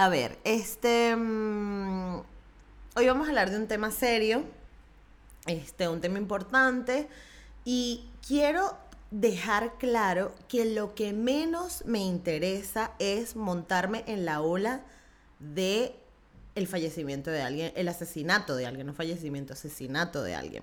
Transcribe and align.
A 0.00 0.08
ver, 0.08 0.38
este. 0.44 1.14
mm, 1.14 2.22
hoy 2.96 3.06
vamos 3.06 3.26
a 3.26 3.28
hablar 3.28 3.50
de 3.50 3.58
un 3.58 3.66
tema 3.66 3.90
serio, 3.90 4.44
este, 5.46 5.88
un 5.88 6.00
tema 6.00 6.16
importante, 6.16 7.06
y 7.66 8.08
quiero 8.26 8.78
dejar 9.10 9.74
claro 9.76 10.34
que 10.48 10.64
lo 10.64 10.94
que 10.94 11.12
menos 11.12 11.84
me 11.84 11.98
interesa 11.98 12.92
es 12.98 13.36
montarme 13.36 14.02
en 14.06 14.24
la 14.24 14.40
ola 14.40 14.80
de 15.38 15.94
el 16.54 16.66
fallecimiento 16.66 17.30
de 17.30 17.42
alguien, 17.42 17.72
el 17.76 17.86
asesinato 17.86 18.56
de 18.56 18.64
alguien, 18.64 18.86
no 18.86 18.94
fallecimiento, 18.94 19.52
asesinato 19.52 20.22
de 20.22 20.34
alguien. 20.34 20.62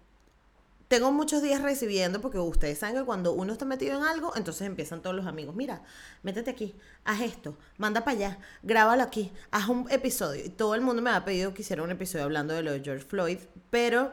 tengo 0.91 1.09
muchos 1.13 1.41
días 1.41 1.61
recibiendo, 1.61 2.19
porque 2.19 2.37
ustedes 2.37 2.79
saben 2.79 2.97
que 2.97 3.05
cuando 3.05 3.31
uno 3.31 3.53
está 3.53 3.63
metido 3.63 3.97
en 3.97 4.03
algo, 4.03 4.33
entonces 4.35 4.67
empiezan 4.67 5.01
todos 5.01 5.15
los 5.15 5.25
amigos, 5.25 5.55
mira, 5.55 5.83
métete 6.21 6.51
aquí, 6.51 6.75
haz 7.05 7.21
esto, 7.21 7.57
manda 7.77 8.03
para 8.03 8.17
allá, 8.17 8.39
grábalo 8.61 9.01
aquí, 9.01 9.31
haz 9.51 9.69
un 9.69 9.89
episodio. 9.89 10.51
Todo 10.51 10.75
el 10.75 10.81
mundo 10.81 11.01
me 11.01 11.11
ha 11.11 11.23
pedido 11.23 11.53
que 11.53 11.61
hiciera 11.61 11.81
un 11.81 11.91
episodio 11.91 12.25
hablando 12.25 12.53
de 12.53 12.61
lo 12.61 12.73
de 12.73 12.81
George 12.81 13.05
Floyd, 13.05 13.37
pero 13.69 14.11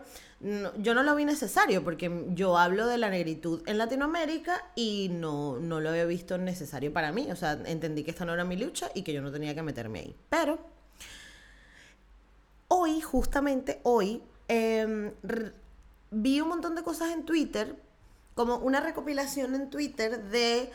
yo 0.77 0.95
no 0.95 1.03
lo 1.03 1.17
vi 1.17 1.25
necesario, 1.25 1.83
porque 1.83 2.27
yo 2.29 2.57
hablo 2.57 2.87
de 2.87 2.97
la 2.97 3.11
negritud 3.11 3.61
en 3.67 3.77
Latinoamérica 3.77 4.71
y 4.77 5.09
no, 5.11 5.59
no 5.59 5.81
lo 5.81 5.89
había 5.89 6.05
visto 6.05 6.39
necesario 6.39 6.93
para 6.93 7.11
mí. 7.11 7.29
O 7.33 7.35
sea, 7.35 7.59
entendí 7.65 8.05
que 8.05 8.13
esta 8.13 8.25
no 8.25 8.35
era 8.35 8.45
mi 8.45 8.57
lucha 8.57 8.89
y 8.95 9.03
que 9.03 9.13
yo 9.13 9.21
no 9.21 9.33
tenía 9.33 9.53
que 9.57 9.63
meterme 9.63 9.99
ahí. 9.99 10.17
Pero 10.31 10.61
hoy, 12.69 13.01
justamente 13.01 13.81
hoy, 13.83 14.23
em, 14.47 15.11
vi 16.11 16.41
un 16.41 16.49
montón 16.49 16.75
de 16.75 16.83
cosas 16.83 17.13
en 17.13 17.25
Twitter, 17.25 17.77
como 18.35 18.57
una 18.57 18.81
recopilación 18.81 19.55
en 19.55 19.71
Twitter 19.71 20.23
de 20.25 20.71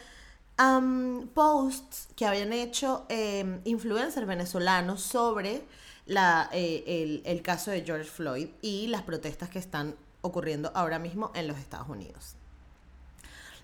am, 0.57 1.29
posts 1.33 2.09
que 2.15 2.25
habían 2.25 2.53
hecho 2.53 3.05
em, 3.09 3.61
influencers 3.63 4.27
venezolanos 4.27 5.01
sobre 5.01 5.63
la, 6.05 6.49
eh, 6.51 6.83
el, 6.85 7.21
el 7.25 7.41
caso 7.41 7.71
de 7.71 7.83
George 7.83 8.09
Floyd 8.09 8.49
y 8.61 8.87
las 8.87 9.03
protestas 9.03 9.49
que 9.49 9.59
están 9.59 9.95
ocurriendo 10.21 10.71
ahora 10.73 10.99
mismo 10.99 11.31
en 11.35 11.47
los 11.47 11.57
Estados 11.57 11.87
Unidos. 11.89 12.35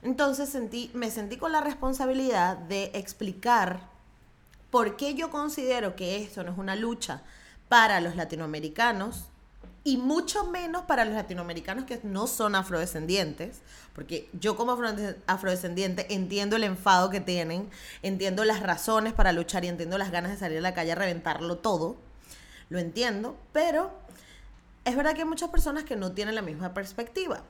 Entonces 0.01 0.49
sentí, 0.49 0.91
me 0.93 1.11
sentí 1.11 1.37
con 1.37 1.51
la 1.51 1.61
responsabilidad 1.61 2.57
de 2.57 2.91
explicar 2.93 3.89
por 4.71 4.95
qué 4.95 5.13
yo 5.15 5.29
considero 5.29 5.95
que 5.95 6.23
esto 6.23 6.43
no 6.43 6.51
es 6.51 6.57
una 6.57 6.75
lucha 6.75 7.21
para 7.67 7.99
los 7.99 8.15
latinoamericanos 8.15 9.25
y 9.83 9.97
mucho 9.97 10.45
menos 10.45 10.83
para 10.83 11.05
los 11.05 11.13
latinoamericanos 11.13 11.85
que 11.85 11.99
no 12.03 12.27
son 12.27 12.55
afrodescendientes, 12.55 13.61
porque 13.95 14.29
yo 14.33 14.55
como 14.55 14.73
afro- 14.73 15.15
afrodescendiente 15.27 16.13
entiendo 16.13 16.55
el 16.57 16.63
enfado 16.63 17.09
que 17.09 17.21
tienen, 17.21 17.69
entiendo 18.01 18.43
las 18.43 18.61
razones 18.61 19.13
para 19.13 19.31
luchar 19.31 19.65
y 19.65 19.69
entiendo 19.69 19.97
las 19.97 20.11
ganas 20.11 20.31
de 20.31 20.37
salir 20.37 20.57
a 20.57 20.61
la 20.61 20.73
calle 20.73 20.91
a 20.91 20.95
reventarlo 20.95 21.57
todo, 21.57 21.95
lo 22.69 22.77
entiendo, 22.79 23.37
pero 23.53 23.91
es 24.85 24.95
verdad 24.95 25.13
que 25.13 25.21
hay 25.21 25.27
muchas 25.27 25.49
personas 25.49 25.83
que 25.85 25.95
no 25.95 26.11
tienen 26.11 26.35
la 26.35 26.41
misma 26.41 26.73
perspectiva. 26.73 27.41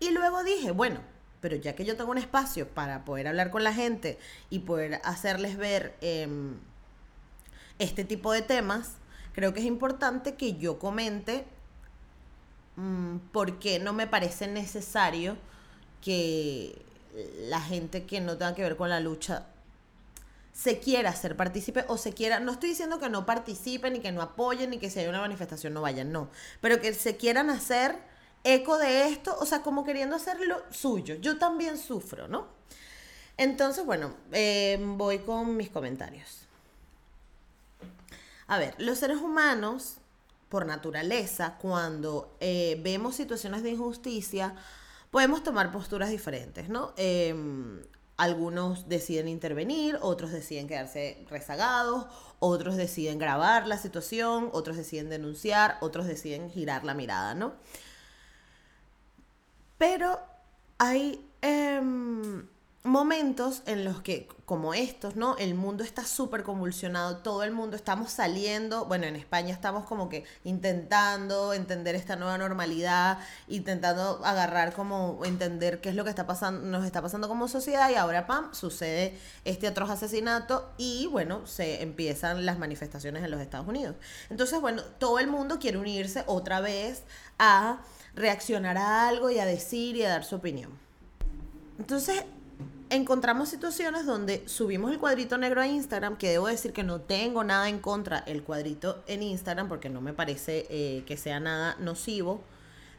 Y 0.00 0.10
luego 0.10 0.42
dije, 0.44 0.70
bueno, 0.70 1.00
pero 1.40 1.56
ya 1.56 1.74
que 1.74 1.84
yo 1.84 1.96
tengo 1.96 2.10
un 2.10 2.18
espacio 2.18 2.68
para 2.68 3.04
poder 3.04 3.28
hablar 3.28 3.50
con 3.50 3.64
la 3.64 3.74
gente 3.74 4.18
y 4.50 4.60
poder 4.60 5.00
hacerles 5.04 5.56
ver 5.56 5.96
em, 6.00 6.54
este 7.78 8.04
tipo 8.04 8.32
de 8.32 8.42
temas, 8.42 8.92
creo 9.32 9.52
que 9.52 9.60
es 9.60 9.66
importante 9.66 10.34
que 10.36 10.54
yo 10.54 10.78
comente 10.78 11.44
mm, 12.82 13.18
por 13.32 13.58
qué 13.58 13.78
no 13.78 13.92
me 13.92 14.06
parece 14.06 14.46
necesario 14.46 15.36
que 16.00 16.84
la 17.48 17.60
gente 17.60 18.04
que 18.04 18.20
no 18.20 18.36
tenga 18.36 18.54
que 18.54 18.62
ver 18.62 18.76
con 18.76 18.88
la 18.88 19.00
lucha 19.00 19.46
se 20.52 20.78
quiera 20.80 21.10
hacer 21.10 21.36
partícipe 21.36 21.84
o 21.88 21.96
se 21.96 22.12
quiera, 22.12 22.40
no 22.40 22.52
estoy 22.52 22.70
diciendo 22.70 22.98
que 22.98 23.08
no 23.08 23.24
participen, 23.24 23.94
ni 23.94 24.00
que 24.00 24.12
no 24.12 24.20
apoyen, 24.22 24.70
ni 24.70 24.78
que 24.78 24.90
si 24.90 25.00
hay 25.00 25.06
una 25.06 25.20
manifestación 25.20 25.72
no 25.72 25.80
vayan, 25.80 26.12
no, 26.12 26.28
pero 26.60 26.80
que 26.80 26.92
se 26.92 27.16
quieran 27.16 27.50
hacer 27.50 27.96
eco 28.44 28.78
de 28.78 29.08
esto, 29.08 29.36
o 29.40 29.46
sea, 29.46 29.62
como 29.62 29.84
queriendo 29.84 30.16
hacer 30.16 30.40
lo 30.40 30.62
suyo. 30.70 31.14
Yo 31.16 31.38
también 31.38 31.78
sufro, 31.78 32.28
¿no? 32.28 32.46
Entonces, 33.36 33.84
bueno, 33.86 34.14
eh, 34.32 34.78
voy 34.80 35.20
con 35.20 35.56
mis 35.56 35.70
comentarios. 35.70 36.46
A 38.46 38.58
ver, 38.58 38.74
los 38.78 38.98
seres 38.98 39.18
humanos, 39.18 39.96
por 40.52 40.66
naturaleza, 40.66 41.56
cuando 41.58 42.36
eh, 42.38 42.78
vemos 42.82 43.16
situaciones 43.16 43.62
de 43.62 43.70
injusticia, 43.70 44.54
podemos 45.10 45.42
tomar 45.42 45.72
posturas 45.72 46.10
diferentes, 46.10 46.68
¿no? 46.68 46.92
Em, 46.98 47.80
algunos 48.18 48.86
deciden 48.86 49.28
intervenir, 49.28 49.98
otros 50.02 50.30
deciden 50.30 50.68
quedarse 50.68 51.24
rezagados, 51.30 52.04
otros 52.38 52.76
deciden 52.76 53.18
grabar 53.18 53.66
la 53.66 53.78
situación, 53.78 54.50
otros 54.52 54.76
deciden 54.76 55.08
denunciar, 55.08 55.78
otros 55.80 56.06
deciden 56.06 56.50
girar 56.50 56.84
la 56.84 56.92
mirada, 56.92 57.34
¿no? 57.34 57.54
Pero 59.78 60.20
hay 60.76 61.26
em, 61.40 62.46
momentos 62.84 63.62
en 63.66 63.84
los 63.84 64.02
que, 64.02 64.28
como 64.44 64.74
estos, 64.74 65.14
¿no? 65.14 65.36
El 65.36 65.54
mundo 65.54 65.84
está 65.84 66.04
súper 66.04 66.42
convulsionado, 66.42 67.18
todo 67.18 67.44
el 67.44 67.52
mundo 67.52 67.76
estamos 67.76 68.10
saliendo, 68.10 68.86
bueno, 68.86 69.06
en 69.06 69.14
España 69.14 69.54
estamos 69.54 69.84
como 69.84 70.08
que 70.08 70.24
intentando 70.42 71.52
entender 71.52 71.94
esta 71.94 72.16
nueva 72.16 72.38
normalidad, 72.38 73.18
intentando 73.46 74.20
agarrar 74.24 74.72
como 74.72 75.20
entender 75.24 75.80
qué 75.80 75.90
es 75.90 75.94
lo 75.94 76.02
que 76.02 76.10
está 76.10 76.26
pasando, 76.26 76.66
nos 76.66 76.84
está 76.84 77.00
pasando 77.00 77.28
como 77.28 77.46
sociedad 77.46 77.88
y 77.90 77.94
ahora, 77.94 78.26
pam, 78.26 78.52
sucede 78.52 79.16
este 79.44 79.68
atroz 79.68 79.90
asesinato 79.90 80.68
y, 80.76 81.06
bueno, 81.06 81.46
se 81.46 81.82
empiezan 81.82 82.44
las 82.44 82.58
manifestaciones 82.58 83.22
en 83.22 83.30
los 83.30 83.40
Estados 83.40 83.68
Unidos. 83.68 83.94
Entonces, 84.28 84.60
bueno, 84.60 84.82
todo 84.98 85.20
el 85.20 85.28
mundo 85.28 85.60
quiere 85.60 85.78
unirse 85.78 86.24
otra 86.26 86.60
vez 86.60 87.04
a 87.38 87.78
reaccionar 88.16 88.76
a 88.76 89.06
algo 89.06 89.30
y 89.30 89.38
a 89.38 89.44
decir 89.44 89.94
y 89.94 90.02
a 90.02 90.08
dar 90.08 90.24
su 90.24 90.34
opinión. 90.34 90.70
Entonces, 91.78 92.24
encontramos 92.92 93.48
situaciones 93.48 94.04
donde 94.04 94.46
subimos 94.46 94.92
el 94.92 94.98
cuadrito 94.98 95.38
negro 95.38 95.62
a 95.62 95.66
Instagram, 95.66 96.16
que 96.18 96.28
debo 96.28 96.46
decir 96.46 96.74
que 96.74 96.82
no 96.82 97.00
tengo 97.00 97.42
nada 97.42 97.70
en 97.70 97.78
contra 97.78 98.18
el 98.18 98.42
cuadrito 98.42 99.02
en 99.06 99.22
Instagram, 99.22 99.68
porque 99.68 99.88
no 99.88 100.02
me 100.02 100.12
parece 100.12 100.66
eh, 100.68 101.02
que 101.06 101.16
sea 101.16 101.40
nada 101.40 101.74
nocivo, 101.78 102.42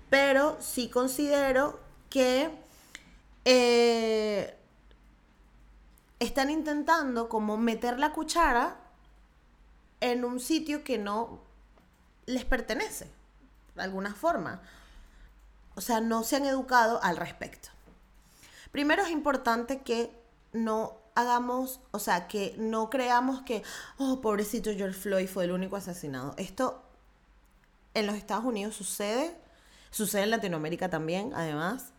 pero 0.10 0.58
sí 0.60 0.90
considero 0.90 1.80
que 2.10 2.50
eh, 3.46 4.58
están 6.20 6.50
intentando 6.50 7.30
como 7.30 7.58
meter 7.58 8.00
la 8.00 8.14
cuchara 8.14 8.78
en 10.02 10.26
un 10.26 10.40
sitio 10.40 10.84
que 10.84 10.98
no 10.98 11.40
les 12.26 12.46
pertenece, 12.46 13.12
de 13.76 13.84
alguna 13.84 14.16
forma. 14.16 14.62
O 15.76 15.82
sea, 15.82 16.02
no 16.02 16.24
se 16.24 16.38
han 16.38 16.46
educado 16.46 17.00
al 17.04 17.18
respecto. 17.18 17.73
Primero 18.74 19.04
es 19.04 19.12
importante 19.12 19.82
que 19.82 20.10
no 20.52 20.98
hagamos, 21.14 21.80
o 21.92 22.00
sea, 22.00 22.28
que 22.28 22.56
no 22.58 22.90
creamos 22.90 23.44
que, 23.44 23.62
oh, 24.00 24.20
pobrecito 24.20 24.72
George 24.76 25.00
Floyd 25.00 25.28
fue 25.28 25.44
el 25.44 25.52
único 25.52 25.76
asesinado. 25.76 26.34
Esto 26.38 26.82
en 27.94 28.08
los 28.08 28.16
Estados 28.16 28.44
Unidos 28.46 28.76
sucede, 28.76 29.38
sucede 29.92 30.24
en 30.24 30.32
Latinoamérica 30.32 30.90
también, 30.90 31.34
además, 31.36 31.92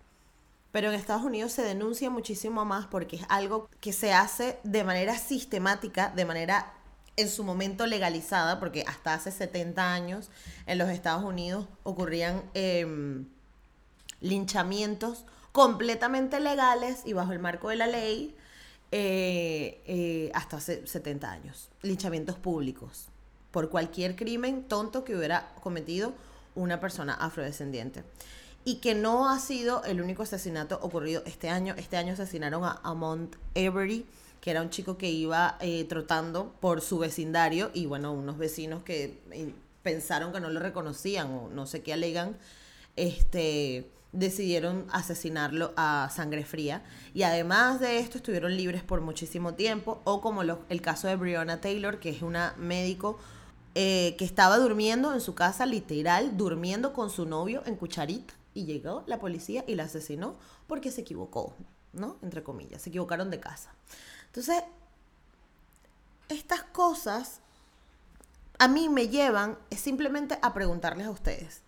pero 0.72 0.88
en 0.88 0.96
Estados 0.96 1.22
Unidos 1.22 1.52
se 1.52 1.62
denuncia 1.62 2.10
muchísimo 2.10 2.64
más 2.64 2.86
porque 2.86 3.18
es 3.18 3.22
algo 3.28 3.68
que 3.78 3.92
se 3.92 4.12
hace 4.12 4.58
de 4.64 4.82
manera 4.82 5.16
sistemática, 5.16 6.08
de 6.08 6.24
manera 6.24 6.72
en 7.16 7.30
su 7.30 7.44
momento 7.44 7.86
legalizada, 7.86 8.58
porque 8.58 8.82
hasta 8.88 9.14
hace 9.14 9.30
70 9.30 9.94
años 9.94 10.28
en 10.66 10.78
los 10.78 10.88
Estados 10.88 11.22
Unidos 11.22 11.68
ocurrían 11.84 12.42
em, 12.54 13.28
linchamientos 14.20 15.24
completamente 15.54 16.40
legales 16.40 17.02
y 17.04 17.12
bajo 17.12 17.30
el 17.30 17.38
marco 17.38 17.68
de 17.68 17.76
la 17.76 17.86
ley 17.86 18.34
eh, 18.90 19.80
eh, 19.86 20.32
hasta 20.34 20.56
hace 20.56 20.84
70 20.84 21.30
años. 21.30 21.70
Linchamientos 21.82 22.34
públicos 22.34 23.06
por 23.52 23.70
cualquier 23.70 24.16
crimen 24.16 24.64
tonto 24.64 25.04
que 25.04 25.14
hubiera 25.14 25.54
cometido 25.62 26.12
una 26.56 26.80
persona 26.80 27.14
afrodescendiente. 27.14 28.02
Y 28.64 28.80
que 28.80 28.96
no 28.96 29.30
ha 29.30 29.38
sido 29.38 29.84
el 29.84 30.00
único 30.00 30.24
asesinato 30.24 30.80
ocurrido 30.82 31.22
este 31.24 31.48
año. 31.50 31.76
Este 31.78 31.96
año 31.96 32.14
asesinaron 32.14 32.64
a 32.64 32.80
Amont 32.82 33.36
Avery, 33.54 34.06
que 34.40 34.50
era 34.50 34.60
un 34.60 34.70
chico 34.70 34.98
que 34.98 35.08
iba 35.08 35.56
eh, 35.60 35.84
trotando 35.84 36.52
por 36.58 36.80
su 36.80 36.98
vecindario 36.98 37.70
y 37.72 37.86
bueno, 37.86 38.12
unos 38.12 38.38
vecinos 38.38 38.82
que 38.82 39.20
pensaron 39.84 40.32
que 40.32 40.40
no 40.40 40.50
lo 40.50 40.58
reconocían 40.58 41.32
o 41.32 41.48
no 41.48 41.68
sé 41.68 41.80
qué 41.82 41.92
alegan, 41.92 42.36
este, 42.96 43.88
decidieron 44.14 44.86
asesinarlo 44.90 45.72
a 45.76 46.08
sangre 46.14 46.44
fría. 46.44 46.82
Y 47.12 47.22
además 47.22 47.80
de 47.80 47.98
esto, 47.98 48.18
estuvieron 48.18 48.56
libres 48.56 48.82
por 48.82 49.00
muchísimo 49.00 49.54
tiempo, 49.54 50.00
o 50.04 50.20
como 50.20 50.42
el 50.42 50.80
caso 50.80 51.08
de 51.08 51.16
Breonna 51.16 51.60
Taylor, 51.60 51.98
que 51.98 52.10
es 52.10 52.22
una 52.22 52.54
médico 52.56 53.18
eh, 53.74 54.14
que 54.16 54.24
estaba 54.24 54.56
durmiendo 54.56 55.12
en 55.12 55.20
su 55.20 55.34
casa, 55.34 55.66
literal, 55.66 56.36
durmiendo 56.36 56.92
con 56.92 57.10
su 57.10 57.26
novio 57.26 57.62
en 57.66 57.76
cucharita, 57.76 58.32
y 58.54 58.64
llegó 58.64 59.02
la 59.06 59.18
policía 59.18 59.64
y 59.66 59.74
la 59.74 59.84
asesinó 59.84 60.36
porque 60.68 60.92
se 60.92 61.00
equivocó, 61.00 61.54
¿no? 61.92 62.16
Entre 62.22 62.44
comillas, 62.44 62.82
se 62.82 62.90
equivocaron 62.90 63.30
de 63.30 63.40
casa. 63.40 63.74
Entonces, 64.26 64.62
estas 66.28 66.62
cosas 66.62 67.40
a 68.58 68.68
mí 68.68 68.88
me 68.88 69.08
llevan 69.08 69.58
simplemente 69.72 70.38
a 70.40 70.54
preguntarles 70.54 71.08
a 71.08 71.10
ustedes. 71.10 71.63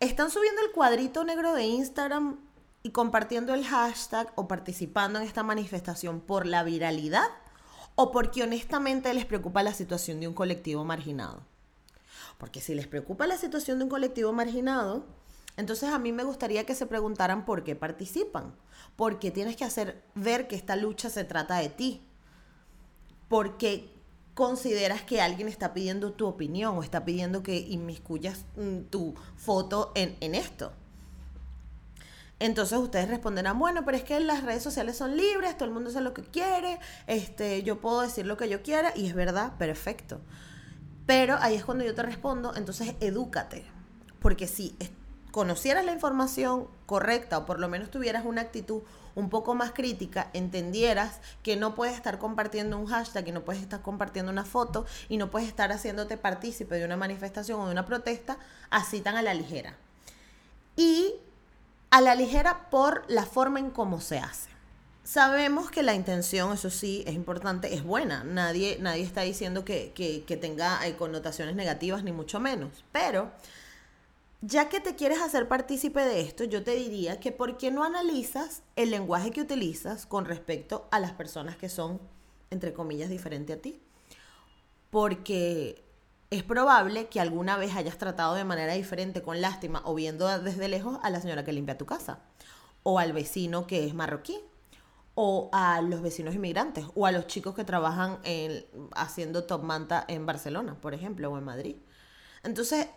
¿Están 0.00 0.30
subiendo 0.30 0.62
el 0.62 0.72
cuadrito 0.72 1.24
negro 1.24 1.52
de 1.52 1.64
Instagram 1.64 2.40
y 2.82 2.90
compartiendo 2.90 3.52
el 3.52 3.66
hashtag 3.66 4.32
o 4.34 4.48
participando 4.48 5.18
en 5.18 5.26
esta 5.26 5.42
manifestación 5.42 6.22
por 6.22 6.46
la 6.46 6.62
viralidad 6.62 7.28
o 7.96 8.10
porque 8.10 8.42
honestamente 8.42 9.12
les 9.12 9.26
preocupa 9.26 9.62
la 9.62 9.74
situación 9.74 10.18
de 10.18 10.26
un 10.26 10.32
colectivo 10.32 10.86
marginado? 10.86 11.42
Porque 12.38 12.62
si 12.62 12.74
les 12.74 12.86
preocupa 12.86 13.26
la 13.26 13.36
situación 13.36 13.76
de 13.76 13.84
un 13.84 13.90
colectivo 13.90 14.32
marginado, 14.32 15.04
entonces 15.58 15.90
a 15.90 15.98
mí 15.98 16.12
me 16.12 16.24
gustaría 16.24 16.64
que 16.64 16.74
se 16.74 16.86
preguntaran 16.86 17.44
por 17.44 17.62
qué 17.62 17.76
participan. 17.76 18.54
Porque 18.96 19.30
tienes 19.30 19.54
que 19.56 19.66
hacer 19.66 20.02
ver 20.14 20.48
que 20.48 20.56
esta 20.56 20.76
lucha 20.76 21.10
se 21.10 21.24
trata 21.24 21.58
de 21.58 21.68
ti. 21.68 22.08
Porque 23.28 23.92
consideras 24.34 25.02
que 25.02 25.20
alguien 25.20 25.48
está 25.48 25.74
pidiendo 25.74 26.12
tu 26.12 26.26
opinión 26.26 26.76
o 26.76 26.82
está 26.82 27.04
pidiendo 27.04 27.42
que 27.42 27.58
inmiscuyas 27.58 28.44
mm, 28.56 28.82
tu 28.90 29.14
foto 29.36 29.92
en, 29.94 30.16
en 30.20 30.34
esto. 30.34 30.72
Entonces 32.40 32.78
ustedes 32.78 33.08
responderán, 33.08 33.58
bueno, 33.58 33.84
pero 33.84 33.98
es 33.98 34.02
que 34.02 34.18
las 34.18 34.42
redes 34.42 34.62
sociales 34.62 34.96
son 34.96 35.14
libres, 35.14 35.56
todo 35.58 35.66
el 35.66 35.74
mundo 35.74 35.90
hace 35.90 36.00
lo 36.00 36.14
que 36.14 36.22
quiere, 36.22 36.80
este, 37.06 37.62
yo 37.62 37.80
puedo 37.80 38.00
decir 38.00 38.24
lo 38.24 38.38
que 38.38 38.48
yo 38.48 38.62
quiera 38.62 38.94
y 38.96 39.06
es 39.06 39.14
verdad, 39.14 39.58
perfecto. 39.58 40.22
Pero 41.04 41.36
ahí 41.40 41.54
es 41.54 41.66
cuando 41.66 41.84
yo 41.84 41.94
te 41.94 42.02
respondo, 42.02 42.56
entonces 42.56 42.94
edúcate, 43.00 43.66
porque 44.20 44.48
si 44.48 44.74
conocieras 45.32 45.84
la 45.84 45.92
información 45.92 46.68
correcta 46.86 47.36
o 47.36 47.46
por 47.46 47.60
lo 47.60 47.68
menos 47.68 47.90
tuvieras 47.90 48.24
una 48.24 48.40
actitud 48.40 48.82
un 49.14 49.30
poco 49.30 49.54
más 49.54 49.72
crítica, 49.72 50.30
entendieras 50.32 51.20
que 51.42 51.56
no 51.56 51.74
puedes 51.74 51.94
estar 51.94 52.18
compartiendo 52.18 52.78
un 52.78 52.86
hashtag 52.86 53.28
y 53.28 53.32
no 53.32 53.42
puedes 53.42 53.62
estar 53.62 53.82
compartiendo 53.82 54.30
una 54.32 54.44
foto 54.44 54.86
y 55.08 55.16
no 55.16 55.30
puedes 55.30 55.48
estar 55.48 55.72
haciéndote 55.72 56.16
partícipe 56.16 56.76
de 56.76 56.84
una 56.84 56.96
manifestación 56.96 57.60
o 57.60 57.66
de 57.66 57.72
una 57.72 57.86
protesta 57.86 58.38
así 58.70 59.00
tan 59.00 59.16
a 59.16 59.22
la 59.22 59.34
ligera. 59.34 59.76
Y 60.76 61.14
a 61.90 62.00
la 62.00 62.14
ligera 62.14 62.70
por 62.70 63.04
la 63.08 63.26
forma 63.26 63.58
en 63.58 63.70
cómo 63.70 64.00
se 64.00 64.18
hace. 64.18 64.50
Sabemos 65.02 65.70
que 65.70 65.82
la 65.82 65.94
intención, 65.94 66.52
eso 66.52 66.70
sí, 66.70 67.02
es 67.06 67.14
importante, 67.14 67.74
es 67.74 67.82
buena. 67.82 68.22
Nadie, 68.22 68.78
nadie 68.80 69.02
está 69.02 69.22
diciendo 69.22 69.64
que, 69.64 69.92
que, 69.92 70.22
que 70.24 70.36
tenga 70.36 70.86
eh, 70.86 70.94
connotaciones 70.94 71.56
negativas, 71.56 72.04
ni 72.04 72.12
mucho 72.12 72.38
menos. 72.38 72.84
Pero 72.92 73.32
ya 74.42 74.68
que 74.68 74.80
te 74.80 74.96
quieres 74.96 75.20
hacer 75.20 75.48
partícipe 75.48 76.00
de 76.00 76.20
esto, 76.20 76.44
yo 76.44 76.62
te 76.62 76.72
diría 76.72 77.20
que 77.20 77.32
¿por 77.32 77.58
qué 77.58 77.70
no 77.70 77.84
analizas 77.84 78.62
el 78.76 78.90
lenguaje 78.90 79.30
que 79.30 79.42
utilizas 79.42 80.06
con 80.06 80.24
respecto 80.24 80.88
a 80.90 80.98
las 80.98 81.12
personas 81.12 81.56
que 81.56 81.68
son, 81.68 82.00
entre 82.50 82.72
comillas, 82.72 83.10
diferentes 83.10 83.56
a 83.58 83.60
ti? 83.60 83.82
Porque 84.90 85.84
es 86.30 86.42
probable 86.42 87.08
que 87.08 87.20
alguna 87.20 87.56
vez 87.56 87.76
hayas 87.76 87.98
tratado 87.98 88.34
de 88.34 88.44
manera 88.44 88.72
diferente, 88.74 89.20
con 89.20 89.40
lástima, 89.40 89.82
o 89.84 89.94
viendo 89.94 90.26
desde 90.38 90.68
lejos 90.68 90.98
a 91.02 91.10
la 91.10 91.20
señora 91.20 91.44
que 91.44 91.52
limpia 91.52 91.76
tu 91.76 91.86
casa, 91.86 92.20
o 92.82 92.98
al 92.98 93.12
vecino 93.12 93.66
que 93.66 93.84
es 93.86 93.94
marroquí, 93.94 94.38
o 95.14 95.50
a 95.52 95.82
los 95.82 96.00
vecinos 96.00 96.34
inmigrantes, 96.34 96.86
o 96.94 97.04
a 97.04 97.12
los 97.12 97.26
chicos 97.26 97.54
que 97.54 97.64
trabajan 97.64 98.20
en, 98.22 98.64
haciendo 98.94 99.44
top 99.44 99.64
manta 99.64 100.04
en 100.08 100.24
Barcelona, 100.24 100.80
por 100.80 100.94
ejemplo, 100.94 101.30
o 101.30 101.36
en 101.36 101.44
Madrid. 101.44 101.76
Entonces, 102.42 102.88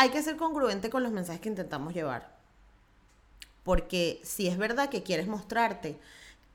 hay 0.00 0.08
que 0.08 0.22
ser 0.22 0.38
congruente 0.38 0.88
con 0.88 1.02
los 1.02 1.12
mensajes 1.12 1.42
que 1.42 1.50
intentamos 1.50 1.92
llevar. 1.92 2.34
Porque 3.64 4.18
si 4.24 4.46
es 4.46 4.56
verdad 4.56 4.88
que 4.88 5.02
quieres 5.02 5.26
mostrarte 5.26 5.98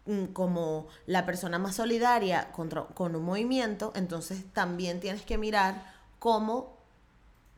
mm, 0.07 0.33
como 0.33 0.87
la 1.05 1.27
persona 1.27 1.59
más 1.59 1.75
solidaria 1.75 2.51
con 2.51 3.15
un 3.15 3.23
movimiento, 3.23 3.93
entonces 3.95 4.43
también 4.51 4.99
tienes 4.99 5.21
que 5.21 5.37
mirar 5.37 5.93
cómo 6.17 6.75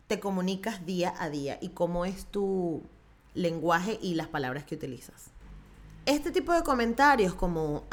te 0.08 0.20
comunicas 0.20 0.86
día 0.86 1.14
a 1.18 1.30
día 1.30 1.58
y 1.62 1.70
cómo 1.70 2.04
es 2.04 2.26
tu 2.26 2.84
lenguaje 3.34 3.98
y 4.02 4.16
las 4.16 4.28
palabras 4.28 4.66
que 4.66 4.76
utilizas 4.76 5.37
este 6.08 6.32
tipo 6.32 6.54
de 6.54 6.64
comentarios 6.64 7.34
como 7.34 7.84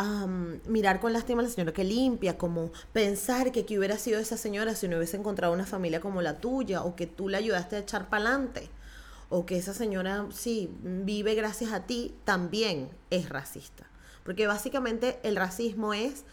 mirar 0.66 1.00
con 1.00 1.12
lástima 1.12 1.40
a 1.40 1.44
la 1.44 1.50
señora 1.50 1.72
que 1.72 1.82
limpia, 1.82 2.38
como 2.38 2.70
pensar 2.92 3.50
que 3.50 3.66
hubiera 3.76 3.98
sido 3.98 4.20
esa 4.20 4.36
señora 4.36 4.76
si 4.76 4.86
no 4.86 4.96
hubiese 4.98 5.16
encontrado 5.16 5.52
una 5.52 5.66
familia 5.66 6.00
como 6.00 6.22
la 6.22 6.38
tuya, 6.38 6.84
o 6.84 6.94
que 6.94 7.08
tú 7.08 7.28
le 7.28 7.38
ayudaste 7.38 7.74
a 7.74 7.80
echar 7.80 8.08
para 8.08 8.24
adelante, 8.24 8.70
o 9.30 9.44
que 9.46 9.58
esa 9.58 9.74
señora 9.74 10.26
sí 10.30 10.70
vive 10.80 11.34
gracias 11.34 11.72
a 11.72 11.86
ti, 11.86 12.14
también 12.24 12.88
es 13.10 13.28
racista. 13.28 13.84
Porque 14.22 14.46
básicamente 14.46 15.18
el 15.24 15.34
racismo 15.34 15.92
es 15.92 16.24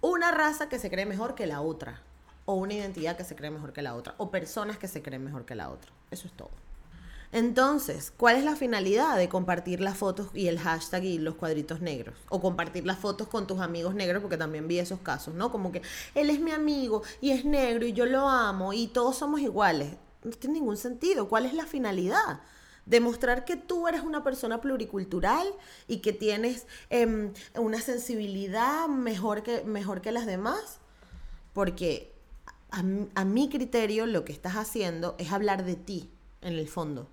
una 0.00 0.30
raza 0.30 0.68
que 0.68 0.78
se 0.78 0.88
cree 0.88 1.04
mejor 1.04 1.34
que 1.34 1.48
la 1.48 1.62
otra, 1.62 2.00
o 2.44 2.54
una 2.54 2.74
identidad 2.74 3.16
que 3.16 3.24
se 3.24 3.34
cree 3.34 3.50
mejor 3.50 3.72
que 3.72 3.82
la 3.82 3.96
otra, 3.96 4.14
o 4.18 4.30
personas 4.30 4.78
que 4.78 4.86
se 4.86 5.02
creen 5.02 5.24
mejor 5.24 5.44
que 5.44 5.56
la 5.56 5.68
otra. 5.68 5.90
Eso 6.12 6.28
es 6.28 6.32
todo. 6.34 6.67
Entonces, 7.30 8.10
¿cuál 8.16 8.36
es 8.36 8.44
la 8.44 8.56
finalidad 8.56 9.18
de 9.18 9.28
compartir 9.28 9.82
las 9.82 9.98
fotos 9.98 10.28
y 10.32 10.48
el 10.48 10.58
hashtag 10.58 11.04
y 11.04 11.18
los 11.18 11.34
cuadritos 11.34 11.82
negros? 11.82 12.16
O 12.30 12.40
compartir 12.40 12.86
las 12.86 12.98
fotos 12.98 13.28
con 13.28 13.46
tus 13.46 13.60
amigos 13.60 13.94
negros, 13.94 14.22
porque 14.22 14.38
también 14.38 14.66
vi 14.66 14.78
esos 14.78 15.00
casos, 15.00 15.34
¿no? 15.34 15.52
Como 15.52 15.70
que 15.70 15.82
él 16.14 16.30
es 16.30 16.40
mi 16.40 16.52
amigo 16.52 17.02
y 17.20 17.32
es 17.32 17.44
negro 17.44 17.84
y 17.84 17.92
yo 17.92 18.06
lo 18.06 18.28
amo 18.28 18.72
y 18.72 18.86
todos 18.86 19.16
somos 19.16 19.40
iguales. 19.42 19.90
No 20.24 20.30
tiene 20.30 20.54
ningún 20.54 20.78
sentido. 20.78 21.28
¿Cuál 21.28 21.44
es 21.44 21.52
la 21.52 21.66
finalidad? 21.66 22.40
Demostrar 22.86 23.44
que 23.44 23.56
tú 23.56 23.88
eres 23.88 24.00
una 24.00 24.24
persona 24.24 24.62
pluricultural 24.62 25.46
y 25.86 25.98
que 25.98 26.14
tienes 26.14 26.66
em, 26.88 27.34
una 27.54 27.82
sensibilidad 27.82 28.88
mejor 28.88 29.42
que, 29.42 29.64
mejor 29.64 30.00
que 30.00 30.12
las 30.12 30.24
demás. 30.24 30.78
Porque 31.52 32.14
a, 32.70 32.82
a 33.14 33.24
mi 33.26 33.50
criterio 33.50 34.06
lo 34.06 34.24
que 34.24 34.32
estás 34.32 34.54
haciendo 34.54 35.14
es 35.18 35.30
hablar 35.30 35.66
de 35.66 35.76
ti 35.76 36.10
en 36.40 36.54
el 36.54 36.68
fondo 36.68 37.10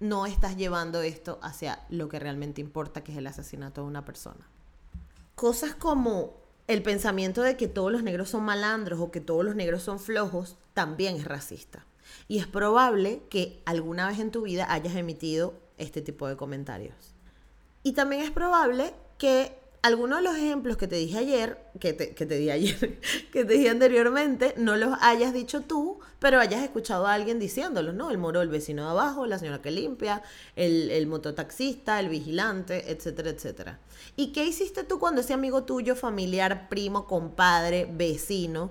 no 0.00 0.26
estás 0.26 0.56
llevando 0.56 1.02
esto 1.02 1.38
hacia 1.42 1.84
lo 1.88 2.08
que 2.08 2.18
realmente 2.18 2.60
importa, 2.60 3.02
que 3.02 3.12
es 3.12 3.18
el 3.18 3.26
asesinato 3.26 3.82
de 3.82 3.88
una 3.88 4.04
persona. 4.04 4.48
Cosas 5.34 5.74
como 5.74 6.36
el 6.66 6.82
pensamiento 6.82 7.42
de 7.42 7.56
que 7.56 7.68
todos 7.68 7.92
los 7.92 8.02
negros 8.02 8.30
son 8.30 8.44
malandros 8.44 9.00
o 9.00 9.10
que 9.10 9.20
todos 9.20 9.44
los 9.44 9.54
negros 9.54 9.82
son 9.82 9.98
flojos 9.98 10.56
también 10.72 11.16
es 11.16 11.24
racista. 11.24 11.84
Y 12.28 12.38
es 12.38 12.46
probable 12.46 13.22
que 13.30 13.62
alguna 13.66 14.08
vez 14.08 14.18
en 14.18 14.30
tu 14.30 14.42
vida 14.42 14.72
hayas 14.72 14.94
emitido 14.94 15.54
este 15.78 16.02
tipo 16.02 16.28
de 16.28 16.36
comentarios. 16.36 17.14
Y 17.82 17.92
también 17.92 18.22
es 18.22 18.30
probable 18.30 18.94
que 19.18 19.58
algunos 19.84 20.20
de 20.20 20.24
los 20.24 20.36
ejemplos 20.36 20.78
que 20.78 20.88
te 20.88 20.96
dije 20.96 21.18
ayer, 21.18 21.58
que 21.78 21.92
te, 21.92 22.14
que 22.14 22.24
te 22.24 22.38
di 22.38 22.48
ayer, 22.48 23.00
que 23.32 23.44
te 23.44 23.52
dije 23.52 23.68
anteriormente, 23.68 24.54
no 24.56 24.76
los 24.76 24.96
hayas 25.02 25.34
dicho 25.34 25.60
tú, 25.60 25.98
pero 26.20 26.40
hayas 26.40 26.62
escuchado 26.62 27.06
a 27.06 27.12
alguien 27.12 27.38
diciéndolos, 27.38 27.94
¿no? 27.94 28.10
El 28.10 28.16
moro, 28.16 28.40
el 28.40 28.48
vecino 28.48 28.84
de 28.84 28.90
abajo, 28.92 29.26
la 29.26 29.38
señora 29.38 29.60
que 29.60 29.70
limpia, 29.70 30.22
el, 30.56 31.06
mototaxista, 31.06 32.00
el 32.00 32.08
vigilante, 32.08 32.90
etcétera, 32.90 33.28
etcétera. 33.28 33.78
¿Y 34.16 34.32
qué 34.32 34.46
hiciste 34.46 34.84
tú 34.84 34.98
cuando 34.98 35.20
ese 35.20 35.34
amigo 35.34 35.64
tuyo, 35.64 35.94
familiar, 35.94 36.70
primo, 36.70 37.06
compadre, 37.06 37.86
vecino, 37.92 38.70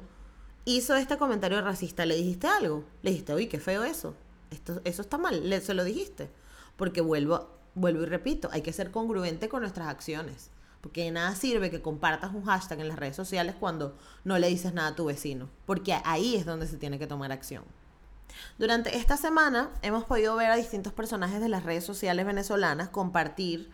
hizo 0.66 0.96
este 0.96 1.18
comentario 1.18 1.62
racista? 1.62 2.08
¿Le 2.08 2.16
dijiste 2.16 2.48
algo? 2.48 2.86
Le 3.04 3.12
dijiste, 3.12 3.36
uy, 3.36 3.46
qué 3.46 3.60
feo 3.60 3.84
eso. 3.84 4.16
Esto, 4.50 4.82
eso 4.84 5.04
está 5.04 5.20
mal. 5.20 5.48
Le, 5.48 5.62
se 5.62 5.76
lo 5.76 5.84
dijiste. 5.84 6.32
Porque 6.76 7.02
vuelvo, 7.02 7.52
vuelvo 7.76 8.02
y 8.02 8.08
repito, 8.08 8.50
hay 8.52 8.64
que 8.64 8.74
ser 8.74 8.90
congruente 8.90 9.48
con 9.48 9.62
nuestras 9.62 9.90
acciones. 9.90 10.50
Porque 10.84 11.10
nada 11.12 11.34
sirve 11.34 11.72
que 11.72 11.82
compartas 11.82 12.34
un 12.34 12.44
hashtag 12.44 12.82
en 12.82 12.90
las 12.90 13.00
redes 13.00 13.16
sociales 13.16 13.56
cuando 13.58 13.98
no 14.26 14.38
le 14.38 14.50
dices 14.50 14.74
nada 14.74 14.90
a 14.90 14.96
tu 14.98 15.06
vecino. 15.06 15.50
Porque 15.66 15.96
ahí 16.04 16.36
es 16.36 16.46
donde 16.46 16.68
se 16.68 16.76
tiene 16.76 17.00
que 17.00 17.08
tomar 17.08 17.32
acción. 17.32 17.64
Durante 18.58 18.98
esta 18.98 19.16
semana 19.16 19.70
hemos 19.82 20.04
podido 20.04 20.36
ver 20.36 20.52
a 20.52 20.58
distintos 20.58 20.92
personajes 20.92 21.40
de 21.40 21.48
las 21.48 21.64
redes 21.64 21.86
sociales 21.86 22.26
venezolanas 22.26 22.90
compartir 22.90 23.72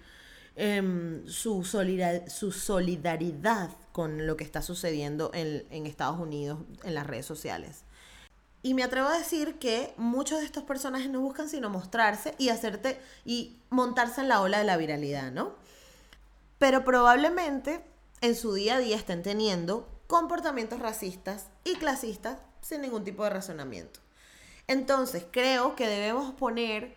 em, 0.56 1.26
su, 1.26 1.64
su, 1.64 2.52
solidaridad 2.52 3.72
con 3.92 4.28
lo 4.28 4.38
que 4.38 4.44
está 4.44 4.62
sucediendo 4.62 5.32
en, 5.34 5.66
en 5.72 5.88
Estados 5.88 6.20
Unidos 6.20 6.60
en 6.84 6.94
las 6.94 7.08
redes 7.08 7.26
sociales. 7.26 7.86
Y 8.62 8.76
me 8.76 8.84
atrevo 8.84 9.08
a 9.08 9.18
decir 9.18 9.58
que 9.58 9.96
muchos 9.98 10.42
de 10.42 10.46
estos 10.46 10.64
personajes 10.64 11.10
no 11.10 11.22
buscan 11.22 11.50
sino 11.50 11.72
mostrarse 11.72 12.36
y 12.38 12.50
hacerte 12.50 13.00
y 13.26 13.58
montarse 13.72 14.22
en 14.22 14.28
la 14.28 14.42
ola 14.42 14.60
de 14.60 14.66
la 14.66 14.78
viralidad, 14.78 15.32
¿no? 15.32 15.56
Pero 16.60 16.84
probablemente 16.84 17.84
en 18.22 18.36
su 18.36 18.54
día 18.54 18.76
a 18.76 18.80
día 18.80 18.98
estén 18.98 19.24
teniendo 19.24 19.90
comportamientos 20.08 20.80
racistas 20.80 21.48
y 21.64 21.76
clasistas 21.76 22.38
sin 22.62 22.82
ningún 22.82 23.04
tipo 23.04 23.24
de 23.24 23.32
razonamiento. 23.32 24.00
Entonces, 24.68 25.26
creo 25.32 25.76
que 25.76 25.88
debemos 25.88 26.34
poner 26.36 26.96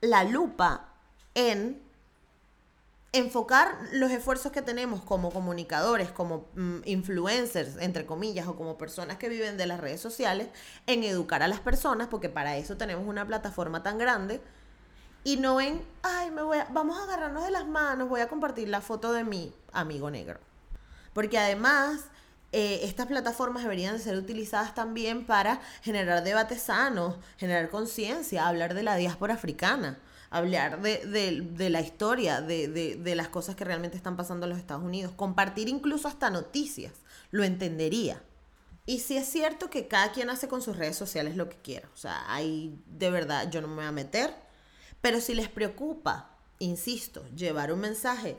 la 0.00 0.22
lupa 0.22 0.88
en 1.34 1.82
enfocar 3.12 3.78
los 3.92 4.10
esfuerzos 4.10 4.52
que 4.52 4.62
tenemos 4.62 5.02
como 5.02 5.32
comunicadores, 5.32 6.10
como 6.10 6.48
mm, 6.54 6.80
influencers, 6.84 7.76
entre 7.78 8.06
comillas, 8.06 8.46
o 8.46 8.56
como 8.56 8.76
personas 8.76 9.16
que 9.16 9.28
viven 9.28 9.56
de 9.56 9.66
las 9.66 9.80
redes 9.80 10.00
sociales, 10.00 10.48
en 10.86 11.02
educar 11.02 11.42
a 11.42 11.48
las 11.48 11.60
personas, 11.60 12.08
porque 12.08 12.28
para 12.28 12.56
eso 12.56 12.76
tenemos 12.76 13.06
una 13.06 13.26
plataforma 13.26 13.82
tan 13.82 13.98
grande, 13.98 14.42
y 15.26 15.38
no 15.38 15.60
en, 15.60 15.82
ay, 16.04 16.30
me 16.30 16.40
voy 16.42 16.58
vamos 16.70 16.96
a 17.00 17.02
agarrarnos 17.02 17.44
de 17.44 17.50
las 17.50 17.66
manos, 17.66 18.08
voy 18.08 18.20
a 18.20 18.28
compartir 18.28 18.68
la 18.68 18.80
foto 18.80 19.12
de 19.12 19.24
mi 19.24 19.52
amigo 19.72 20.08
negro. 20.08 20.38
Porque 21.14 21.36
además, 21.36 22.04
eh, 22.52 22.78
estas 22.84 23.08
plataformas 23.08 23.64
deberían 23.64 23.98
ser 23.98 24.16
utilizadas 24.16 24.72
también 24.76 25.26
para 25.26 25.60
generar 25.82 26.22
debates 26.22 26.62
sanos, 26.62 27.16
generar 27.38 27.70
conciencia, 27.70 28.46
hablar 28.46 28.74
de 28.74 28.84
la 28.84 28.94
diáspora 28.94 29.34
africana 29.34 29.98
hablar 30.30 30.82
de, 30.82 31.70
la 31.70 31.80
historia, 31.80 32.40
de, 32.40 33.14
las 33.16 33.28
cosas 33.28 33.56
que 33.56 33.64
realmente 33.64 33.96
están 33.96 34.16
pasando 34.16 34.46
en 34.46 34.50
los 34.50 34.58
Estados 34.58 34.84
Unidos, 34.84 35.12
compartir 35.16 35.68
incluso 35.68 36.08
hasta 36.08 36.30
noticias, 36.30 36.92
lo 37.30 37.42
entendería. 37.42 38.22
Y 38.86 39.00
si 39.00 39.16
es 39.16 39.26
cierto 39.28 39.70
que 39.70 39.88
cada 39.88 40.12
quien 40.12 40.28
hace 40.28 40.46
con 40.46 40.62
sus 40.62 40.76
redes 40.76 40.96
sociales 40.96 41.36
lo 41.36 41.48
que 41.48 41.56
quiera, 41.56 41.88
o 41.94 41.96
sea, 41.96 42.24
ahí 42.28 42.78
de 42.86 43.10
verdad 43.10 43.50
yo 43.50 43.60
no 43.60 43.68
me 43.68 43.76
voy 43.76 43.84
a 43.86 43.92
meter, 43.92 44.45
pero 45.00 45.20
si 45.20 45.34
les 45.34 45.48
preocupa, 45.48 46.30
insisto, 46.58 47.24
llevar 47.34 47.72
un 47.72 47.80
mensaje 47.80 48.36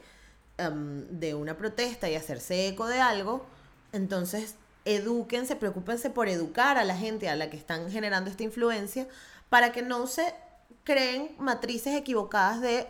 em, 0.58 1.08
de 1.08 1.36
una 1.36 1.58
protesta 1.58 2.10
y 2.10 2.16
hacerse 2.16 2.68
eco 2.68 2.88
de 2.88 3.00
algo, 3.00 3.46
entonces 3.92 4.56
edúquense, 4.86 5.56
preocúpense 5.56 6.10
por 6.10 6.30
educar 6.30 6.78
a 6.78 6.86
la 6.86 6.98
gente 6.98 7.30
a 7.30 7.36
la 7.36 7.50
que 7.50 7.58
están 7.58 7.92
generando 7.92 8.30
esta 8.30 8.44
influencia 8.44 9.08
para 9.50 9.72
que 9.72 9.82
no 9.82 10.08
se 10.08 10.34
creen 10.84 11.36
matrices 11.38 11.94
equivocadas 11.94 12.62
de, 12.62 12.88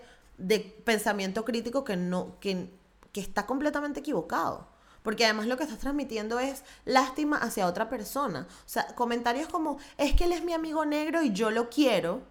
pensamiento 0.83 1.43
crítico 1.43 1.83
que, 1.83 1.95
no, 1.97 2.39
que, 2.39 2.69
que 3.11 3.19
está 3.19 3.47
completamente 3.47 4.01
equivocado. 4.01 4.67
Porque 5.01 5.25
además 5.25 5.47
lo 5.47 5.57
que 5.57 5.63
estás 5.63 5.79
transmitiendo 5.79 6.37
es 6.37 6.63
lástima 6.85 7.37
hacia 7.37 7.65
otra 7.65 7.89
persona. 7.89 8.45
O 8.49 8.69
sea, 8.69 8.87
comentarios 8.93 9.47
como, 9.47 9.79
es 9.97 10.13
que 10.13 10.25
él 10.25 10.33
es 10.33 10.43
mi 10.43 10.53
amigo 10.53 10.85
negro 10.85 11.23
y 11.23 11.31
yo 11.31 11.49
lo 11.49 11.69
quiero. 11.69 12.21